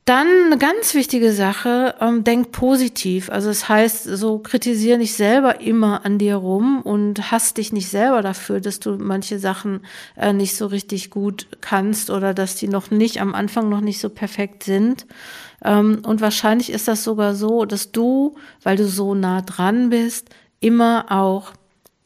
Dann 0.06 0.28
eine 0.46 0.56
ganz 0.56 0.94
wichtige 0.94 1.32
Sache, 1.32 1.96
ähm, 2.00 2.22
denk 2.22 2.52
positiv. 2.52 3.28
Also 3.28 3.50
es 3.50 3.62
das 3.62 3.68
heißt, 3.68 4.04
so 4.04 4.38
kritisiere 4.38 4.98
nicht 4.98 5.14
selber 5.14 5.60
immer 5.60 6.04
an 6.06 6.18
dir 6.18 6.36
rum 6.36 6.80
und 6.80 7.32
hasst 7.32 7.56
dich 7.56 7.72
nicht 7.72 7.88
selber 7.88 8.22
dafür, 8.22 8.60
dass 8.60 8.78
du 8.78 8.98
manche 8.98 9.40
Sachen 9.40 9.80
äh, 10.16 10.32
nicht 10.32 10.54
so 10.54 10.66
richtig 10.66 11.10
gut 11.10 11.48
kannst 11.60 12.10
oder 12.10 12.34
dass 12.34 12.54
die 12.54 12.68
noch 12.68 12.92
nicht 12.92 13.20
am 13.20 13.34
Anfang 13.34 13.68
noch 13.68 13.80
nicht 13.80 14.00
so 14.00 14.08
perfekt 14.08 14.62
sind. 14.62 15.06
Ähm, 15.64 16.02
und 16.06 16.20
wahrscheinlich 16.20 16.70
ist 16.70 16.86
das 16.86 17.02
sogar 17.02 17.34
so, 17.34 17.64
dass 17.64 17.90
du, 17.90 18.36
weil 18.62 18.76
du 18.76 18.86
so 18.86 19.16
nah 19.16 19.42
dran 19.42 19.90
bist, 19.90 20.30
immer 20.60 21.06
auch 21.08 21.52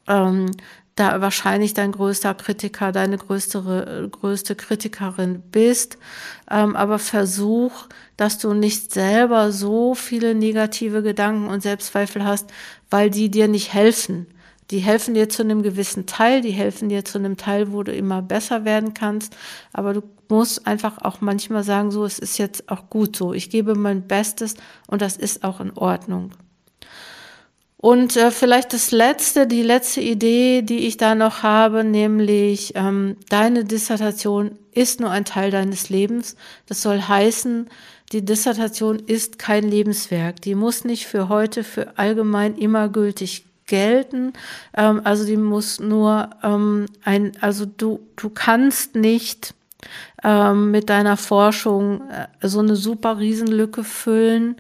ähm, 0.09 0.53
da 0.97 1.21
wahrscheinlich 1.21 1.73
dein 1.75 1.93
größter 1.93 2.35
Kritiker, 2.35 2.93
deine 2.93 3.17
größte, 3.17 4.09
größte 4.11 4.55
Kritikerin 4.55 5.43
bist. 5.51 5.99
Ähm, 6.51 6.77
aber 6.77 6.99
versuch, 6.99 7.87
dass 8.17 8.39
du 8.39 8.53
nicht 8.53 8.93
selber 8.93 9.53
so 9.53 9.95
viele 9.95 10.35
negative 10.35 11.03
Gedanken 11.03 11.49
und 11.49 11.63
Selbstzweifel 11.63 12.25
hast, 12.25 12.51
weil 12.91 13.11
die 13.11 13.31
dir 13.31 13.49
nicht 13.49 13.73
helfen. 13.73 14.27
Die 14.71 14.79
helfen 14.79 15.15
dir 15.15 15.29
zu 15.29 15.43
einem 15.43 15.63
gewissen 15.63 16.07
Teil, 16.07 16.43
die 16.43 16.53
helfen 16.53 16.89
dir 16.89 17.05
zu 17.05 17.19
einem 17.19 17.37
Teil, 17.37 17.73
wo 17.73 17.83
du 17.83 17.93
immer 17.93 18.23
besser 18.23 18.65
werden 18.65 18.95
kannst. 18.95 19.37
Aber 19.73 19.95
du 19.95 20.03
musst 20.29 20.67
einfach 20.67 20.99
auch 21.03 21.21
manchmal 21.21 21.65
sagen, 21.65 21.91
so, 21.91 22.05
es 22.05 22.19
ist 22.19 22.39
jetzt 22.39 22.69
auch 22.71 22.89
gut 22.89 23.17
so. 23.17 23.33
Ich 23.33 23.51
gebe 23.51 23.75
mein 23.75 24.07
Bestes 24.07 24.55
und 24.87 25.03
das 25.03 25.17
ist 25.17 25.43
auch 25.43 25.61
in 25.61 25.73
Ordnung. 25.77 26.33
Und 27.83 28.15
äh, 28.17 28.31
vielleicht 28.31 28.75
das 28.75 28.91
letzte, 28.91 29.47
die 29.47 29.63
letzte 29.63 30.03
Idee, 30.03 30.61
die 30.61 30.87
ich 30.87 30.99
da 30.99 31.15
noch 31.15 31.43
habe, 31.43 31.83
nämlich 31.83 32.75
ähm, 32.75 33.17
deine 33.31 33.65
Dissertation 33.65 34.59
ist 34.73 35.01
nur 35.01 35.11
ein 35.11 35.25
Teil 35.25 35.51
deines 35.51 35.89
Lebens. 35.89 36.37
Das 36.67 36.83
soll 36.83 37.01
heißen, 37.01 37.71
die 38.13 38.23
Dissertation 38.23 38.99
ist 38.99 39.39
kein 39.39 39.65
Lebenswerk. 39.65 40.43
Die 40.43 40.55
muss 40.55 40.85
nicht 40.85 41.07
für 41.07 41.31
heute, 41.31 41.65
für 41.65 41.97
allgemein 41.97 42.55
immer 42.59 42.91
gültig 42.91 43.47
gelten. 43.65 44.35
Ähm, 44.77 45.01
also 45.05 45.25
die 45.25 45.39
muss 45.39 45.81
nur 45.81 46.29
ähm, 46.43 46.85
ein, 47.03 47.33
also 47.41 47.65
du, 47.65 48.01
du 48.17 48.29
kannst 48.29 48.95
nicht 48.95 49.55
ähm, 50.23 50.71
mit 50.71 50.91
deiner 50.91 51.17
Forschung 51.17 52.03
äh, 52.11 52.47
so 52.47 52.59
eine 52.59 52.77
super 52.77 53.19
Riesenlücke 53.19 53.85
füllen. 53.85 54.57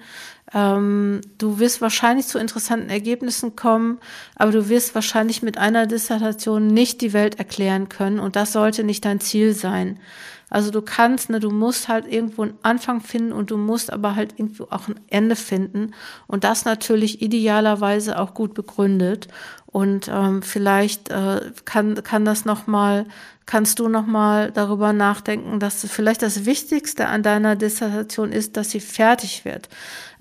Ähm, 0.52 1.20
du 1.38 1.58
wirst 1.58 1.80
wahrscheinlich 1.80 2.26
zu 2.26 2.38
interessanten 2.38 2.90
Ergebnissen 2.90 3.54
kommen, 3.54 3.98
aber 4.34 4.50
du 4.50 4.68
wirst 4.68 4.94
wahrscheinlich 4.94 5.42
mit 5.42 5.58
einer 5.58 5.86
Dissertation 5.86 6.66
nicht 6.66 7.00
die 7.00 7.12
Welt 7.12 7.38
erklären 7.38 7.88
können 7.88 8.18
und 8.18 8.36
das 8.36 8.52
sollte 8.52 8.82
nicht 8.82 9.04
dein 9.04 9.20
Ziel 9.20 9.54
sein. 9.54 9.98
Also 10.50 10.72
du 10.72 10.82
kannst, 10.82 11.30
ne, 11.30 11.38
du 11.38 11.50
musst 11.50 11.88
halt 11.88 12.12
irgendwo 12.12 12.42
einen 12.42 12.58
Anfang 12.62 13.00
finden 13.00 13.32
und 13.32 13.52
du 13.52 13.56
musst 13.56 13.92
aber 13.92 14.16
halt 14.16 14.32
irgendwo 14.36 14.64
auch 14.64 14.88
ein 14.88 14.98
Ende 15.08 15.36
finden 15.36 15.94
und 16.26 16.42
das 16.42 16.64
natürlich 16.64 17.22
idealerweise 17.22 18.18
auch 18.18 18.34
gut 18.34 18.52
begründet. 18.54 19.28
Und 19.72 20.10
ähm, 20.12 20.42
vielleicht 20.42 21.10
äh, 21.10 21.40
kann, 21.64 22.02
kann 22.02 22.24
das 22.24 22.44
nochmal, 22.44 23.06
kannst 23.46 23.78
du 23.78 23.88
nochmal 23.88 24.50
darüber 24.50 24.92
nachdenken, 24.92 25.60
dass 25.60 25.86
vielleicht 25.88 26.22
das 26.22 26.44
Wichtigste 26.44 27.06
an 27.06 27.22
deiner 27.22 27.54
Dissertation 27.54 28.32
ist, 28.32 28.56
dass 28.56 28.70
sie 28.70 28.80
fertig 28.80 29.44
wird. 29.44 29.68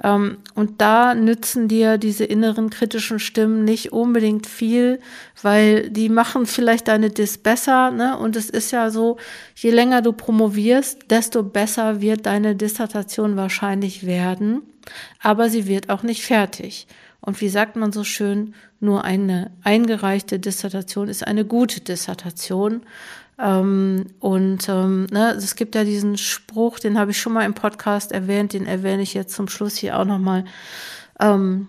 Ähm, 0.04 0.38
und 0.54 0.82
da 0.82 1.16
nützen 1.16 1.68
dir 1.68 1.98
diese 1.98 2.26
inneren 2.26 2.70
kritischen 2.70 3.18
Stimmen 3.18 3.66
nicht 3.66 3.92
unbedingt 3.92 4.46
viel, 4.46 5.00
weil 5.42 5.90
die 5.90 6.10
machen 6.10 6.46
vielleicht 6.46 6.88
deine 6.88 7.10
Dis 7.10 7.40
besser. 7.40 7.90
Ne? 7.90 8.20
Und 8.20 8.36
es 8.36 8.52
ist 8.52 8.70
ja 8.70 8.92
so, 8.92 9.18
je 9.56 9.72
länger 9.72 10.04
du 10.04 10.14
promovierst, 10.14 11.10
desto 11.10 11.42
besser 11.42 12.02
wird 12.02 12.28
deine 12.28 12.56
Dissertation 12.56 13.36
wahrscheinlich 13.36 14.06
werden. 14.06 14.62
Aber 15.24 15.50
sie 15.50 15.68
wird 15.68 15.90
auch 15.90 16.04
nicht 16.04 16.24
fertig. 16.24 16.88
Und 17.22 17.42
wie 17.42 17.50
sagt 17.50 17.76
man 17.76 17.92
so 17.92 18.04
schön, 18.04 18.54
nur 18.80 19.04
eine 19.04 19.52
eingereichte 19.64 20.40
Dissertation 20.40 21.10
ist 21.10 21.26
eine 21.26 21.46
gute 21.46 21.82
Dissertation. 21.82 22.84
Ähm, 23.38 24.08
und 24.20 24.68
ähm, 24.70 25.08
ne, 25.12 25.32
es 25.32 25.56
gibt 25.56 25.76
ja 25.76 25.84
diesen 25.84 26.18
Spruch, 26.18 26.80
den 26.80 26.98
habe 26.98 27.12
ich 27.12 27.20
schon 27.20 27.34
mal 27.34 27.46
im 27.46 27.54
Podcast 27.54 28.12
erwähnt, 28.12 28.54
den 28.54 28.66
erwähne 28.66 29.02
ich 29.02 29.14
jetzt 29.14 29.36
zum 29.36 29.48
Schluss 29.48 29.76
hier 29.76 29.98
auch 29.98 30.06
nochmal. 30.06 30.46
Ähm, 31.20 31.68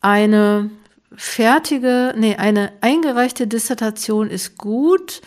eine 0.00 0.70
fertige, 1.14 2.14
nee, 2.16 2.36
eine 2.36 2.72
eingereichte 2.80 3.46
Dissertation 3.46 4.30
ist 4.30 4.56
gut, 4.56 5.20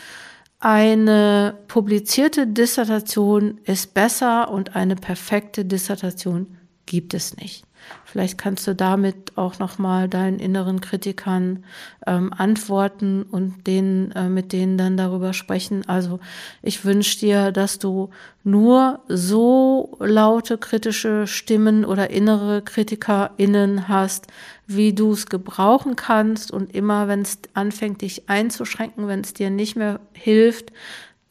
eine 0.59 1.57
publizierte 1.67 2.47
Dissertation 2.47 3.59
ist 3.65 3.93
besser 3.93 4.49
und 4.49 4.75
eine 4.75 4.95
perfekte 4.95 5.65
Dissertation 5.65 6.57
gibt 6.85 7.13
es 7.13 7.35
nicht. 7.37 7.65
Vielleicht 8.05 8.37
kannst 8.37 8.67
du 8.67 8.75
damit 8.75 9.37
auch 9.37 9.59
nochmal 9.59 10.07
deinen 10.07 10.39
inneren 10.39 10.81
Kritikern 10.81 11.63
ähm, 12.05 12.31
antworten 12.31 13.23
und 13.23 13.65
denen, 13.65 14.11
äh, 14.11 14.29
mit 14.29 14.53
denen 14.53 14.77
dann 14.77 14.97
darüber 14.97 15.33
sprechen. 15.33 15.87
Also 15.87 16.19
ich 16.61 16.85
wünsche 16.85 17.19
dir, 17.19 17.51
dass 17.51 17.79
du 17.79 18.09
nur 18.43 18.99
so 19.07 19.97
laute 19.99 20.57
kritische 20.57 21.25
Stimmen 21.27 21.85
oder 21.85 22.09
innere 22.09 22.61
KritikerInnen 22.61 23.87
hast, 23.87 24.27
wie 24.67 24.93
du 24.93 25.13
es 25.13 25.25
gebrauchen 25.27 25.95
kannst. 25.95 26.51
Und 26.51 26.75
immer, 26.75 27.07
wenn 27.07 27.21
es 27.21 27.39
anfängt, 27.53 28.01
dich 28.01 28.29
einzuschränken, 28.29 29.07
wenn 29.07 29.21
es 29.21 29.33
dir 29.33 29.49
nicht 29.49 29.75
mehr 29.75 29.99
hilft, 30.13 30.71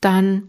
dann 0.01 0.49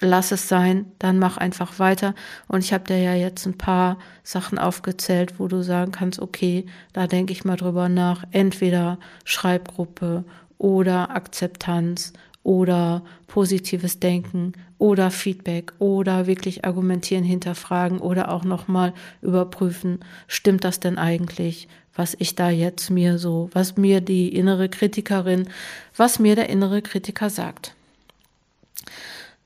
lass 0.00 0.32
es 0.32 0.48
sein, 0.48 0.86
dann 0.98 1.18
mach 1.18 1.36
einfach 1.36 1.78
weiter. 1.78 2.14
Und 2.48 2.64
ich 2.64 2.72
habe 2.72 2.84
dir 2.84 2.98
ja 2.98 3.14
jetzt 3.14 3.46
ein 3.46 3.58
paar 3.58 3.98
Sachen 4.22 4.58
aufgezählt, 4.58 5.38
wo 5.38 5.48
du 5.48 5.62
sagen 5.62 5.92
kannst, 5.92 6.20
okay, 6.20 6.66
da 6.92 7.06
denke 7.06 7.32
ich 7.32 7.44
mal 7.44 7.56
drüber 7.56 7.88
nach. 7.88 8.24
Entweder 8.30 8.98
Schreibgruppe 9.24 10.24
oder 10.58 11.10
Akzeptanz 11.10 12.12
oder 12.42 13.02
positives 13.26 14.00
Denken 14.00 14.52
oder 14.78 15.10
Feedback 15.10 15.74
oder 15.78 16.26
wirklich 16.26 16.64
argumentieren, 16.64 17.24
hinterfragen 17.24 17.98
oder 17.98 18.30
auch 18.32 18.44
nochmal 18.44 18.94
überprüfen, 19.20 20.00
stimmt 20.26 20.64
das 20.64 20.80
denn 20.80 20.96
eigentlich, 20.96 21.68
was 21.94 22.16
ich 22.18 22.34
da 22.34 22.48
jetzt 22.48 22.90
mir 22.90 23.18
so, 23.18 23.50
was 23.52 23.76
mir 23.76 24.00
die 24.00 24.34
innere 24.34 24.68
Kritikerin, 24.70 25.48
was 25.96 26.18
mir 26.18 26.34
der 26.34 26.48
innere 26.48 26.80
Kritiker 26.80 27.28
sagt. 27.28 27.74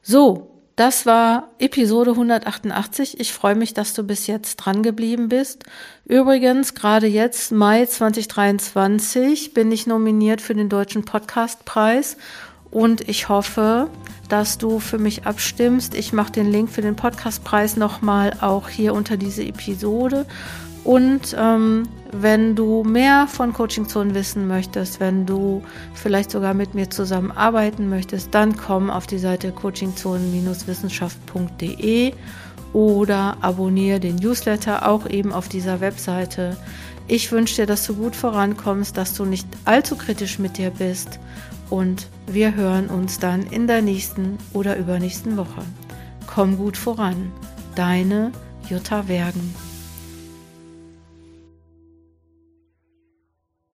So, 0.07 0.51
das 0.77 1.07
war 1.07 1.49
Episode 1.59 2.11
188. 2.11 3.19
Ich 3.21 3.33
freue 3.33 3.55
mich, 3.55 3.73
dass 3.73 3.95
du 3.95 4.03
bis 4.03 4.27
jetzt 4.27 4.57
dran 4.57 4.83
geblieben 4.83 5.31
bist. 5.31 5.65
Übrigens, 6.05 6.75
gerade 6.75 7.07
jetzt, 7.07 7.53
Mai 7.53 7.87
2023, 7.87 9.55
bin 9.55 9.73
ich 9.73 9.87
nominiert 9.87 10.43
für 10.43 10.55
den 10.55 10.69
Deutschen 10.69 11.07
Podcastpreis 11.07 12.19
und 12.75 13.09
ich 13.09 13.31
hoffe, 13.31 13.89
dass 14.29 14.59
du 14.59 14.81
für 14.81 14.99
mich 14.99 15.27
abstimmst. 15.27 15.95
Ich 15.95 16.13
mache 16.13 16.33
den 16.33 16.51
Link 16.51 16.69
für 16.71 16.83
den 16.83 16.97
Podcastpreis 16.97 17.77
nochmal 17.77 18.33
auch 18.41 18.69
hier 18.69 18.95
unter 18.95 19.17
diese 19.17 19.45
Episode. 19.45 20.27
Und 20.83 21.37
ähm, 21.39 21.85
wenn 22.13 22.57
du 22.57 22.83
mehr 22.85 23.27
von 23.27 23.55
Coaching 23.55 23.89
Zone 23.89 24.15
wissen 24.15 24.47
möchtest, 24.47 25.01
wenn 25.01 25.25
du 25.25 25.63
vielleicht 25.95 26.31
sogar 26.31 26.53
mit 26.53 26.75
mir 26.75 26.91
zusammenarbeiten 26.91 27.89
möchtest, 27.89 28.35
dann 28.35 28.55
komm 28.57 28.91
auf 28.91 29.07
die 29.07 29.17
Seite 29.19 29.51
coachingzonen-wissenschaft.de 29.53 32.13
oder 32.75 33.39
abonniere 33.41 34.01
den 34.01 34.17
Newsletter 34.17 34.87
auch 34.89 35.09
eben 35.09 35.33
auf 35.33 35.49
dieser 35.49 35.81
Webseite. 35.81 36.57
Ich 37.07 37.31
wünsche 37.31 37.57
dir, 37.57 37.67
dass 37.67 37.87
du 37.87 37.95
gut 37.95 38.17
vorankommst, 38.17 38.97
dass 38.97 39.15
du 39.15 39.25
nicht 39.25 39.47
allzu 39.65 39.97
kritisch 39.97 40.39
mit 40.39 40.59
dir 40.59 40.71
bist 40.71 41.21
und 41.71 42.09
wir 42.27 42.55
hören 42.55 42.89
uns 42.89 43.19
dann 43.19 43.43
in 43.43 43.67
der 43.67 43.83
nächsten 43.83 44.39
oder 44.53 44.77
übernächsten 44.77 45.37
Woche. 45.37 45.63
Komm 46.27 46.57
gut 46.57 46.77
voran. 46.77 47.33
Deine 47.75 48.33
Jutta 48.69 49.09
Wergen. 49.09 49.55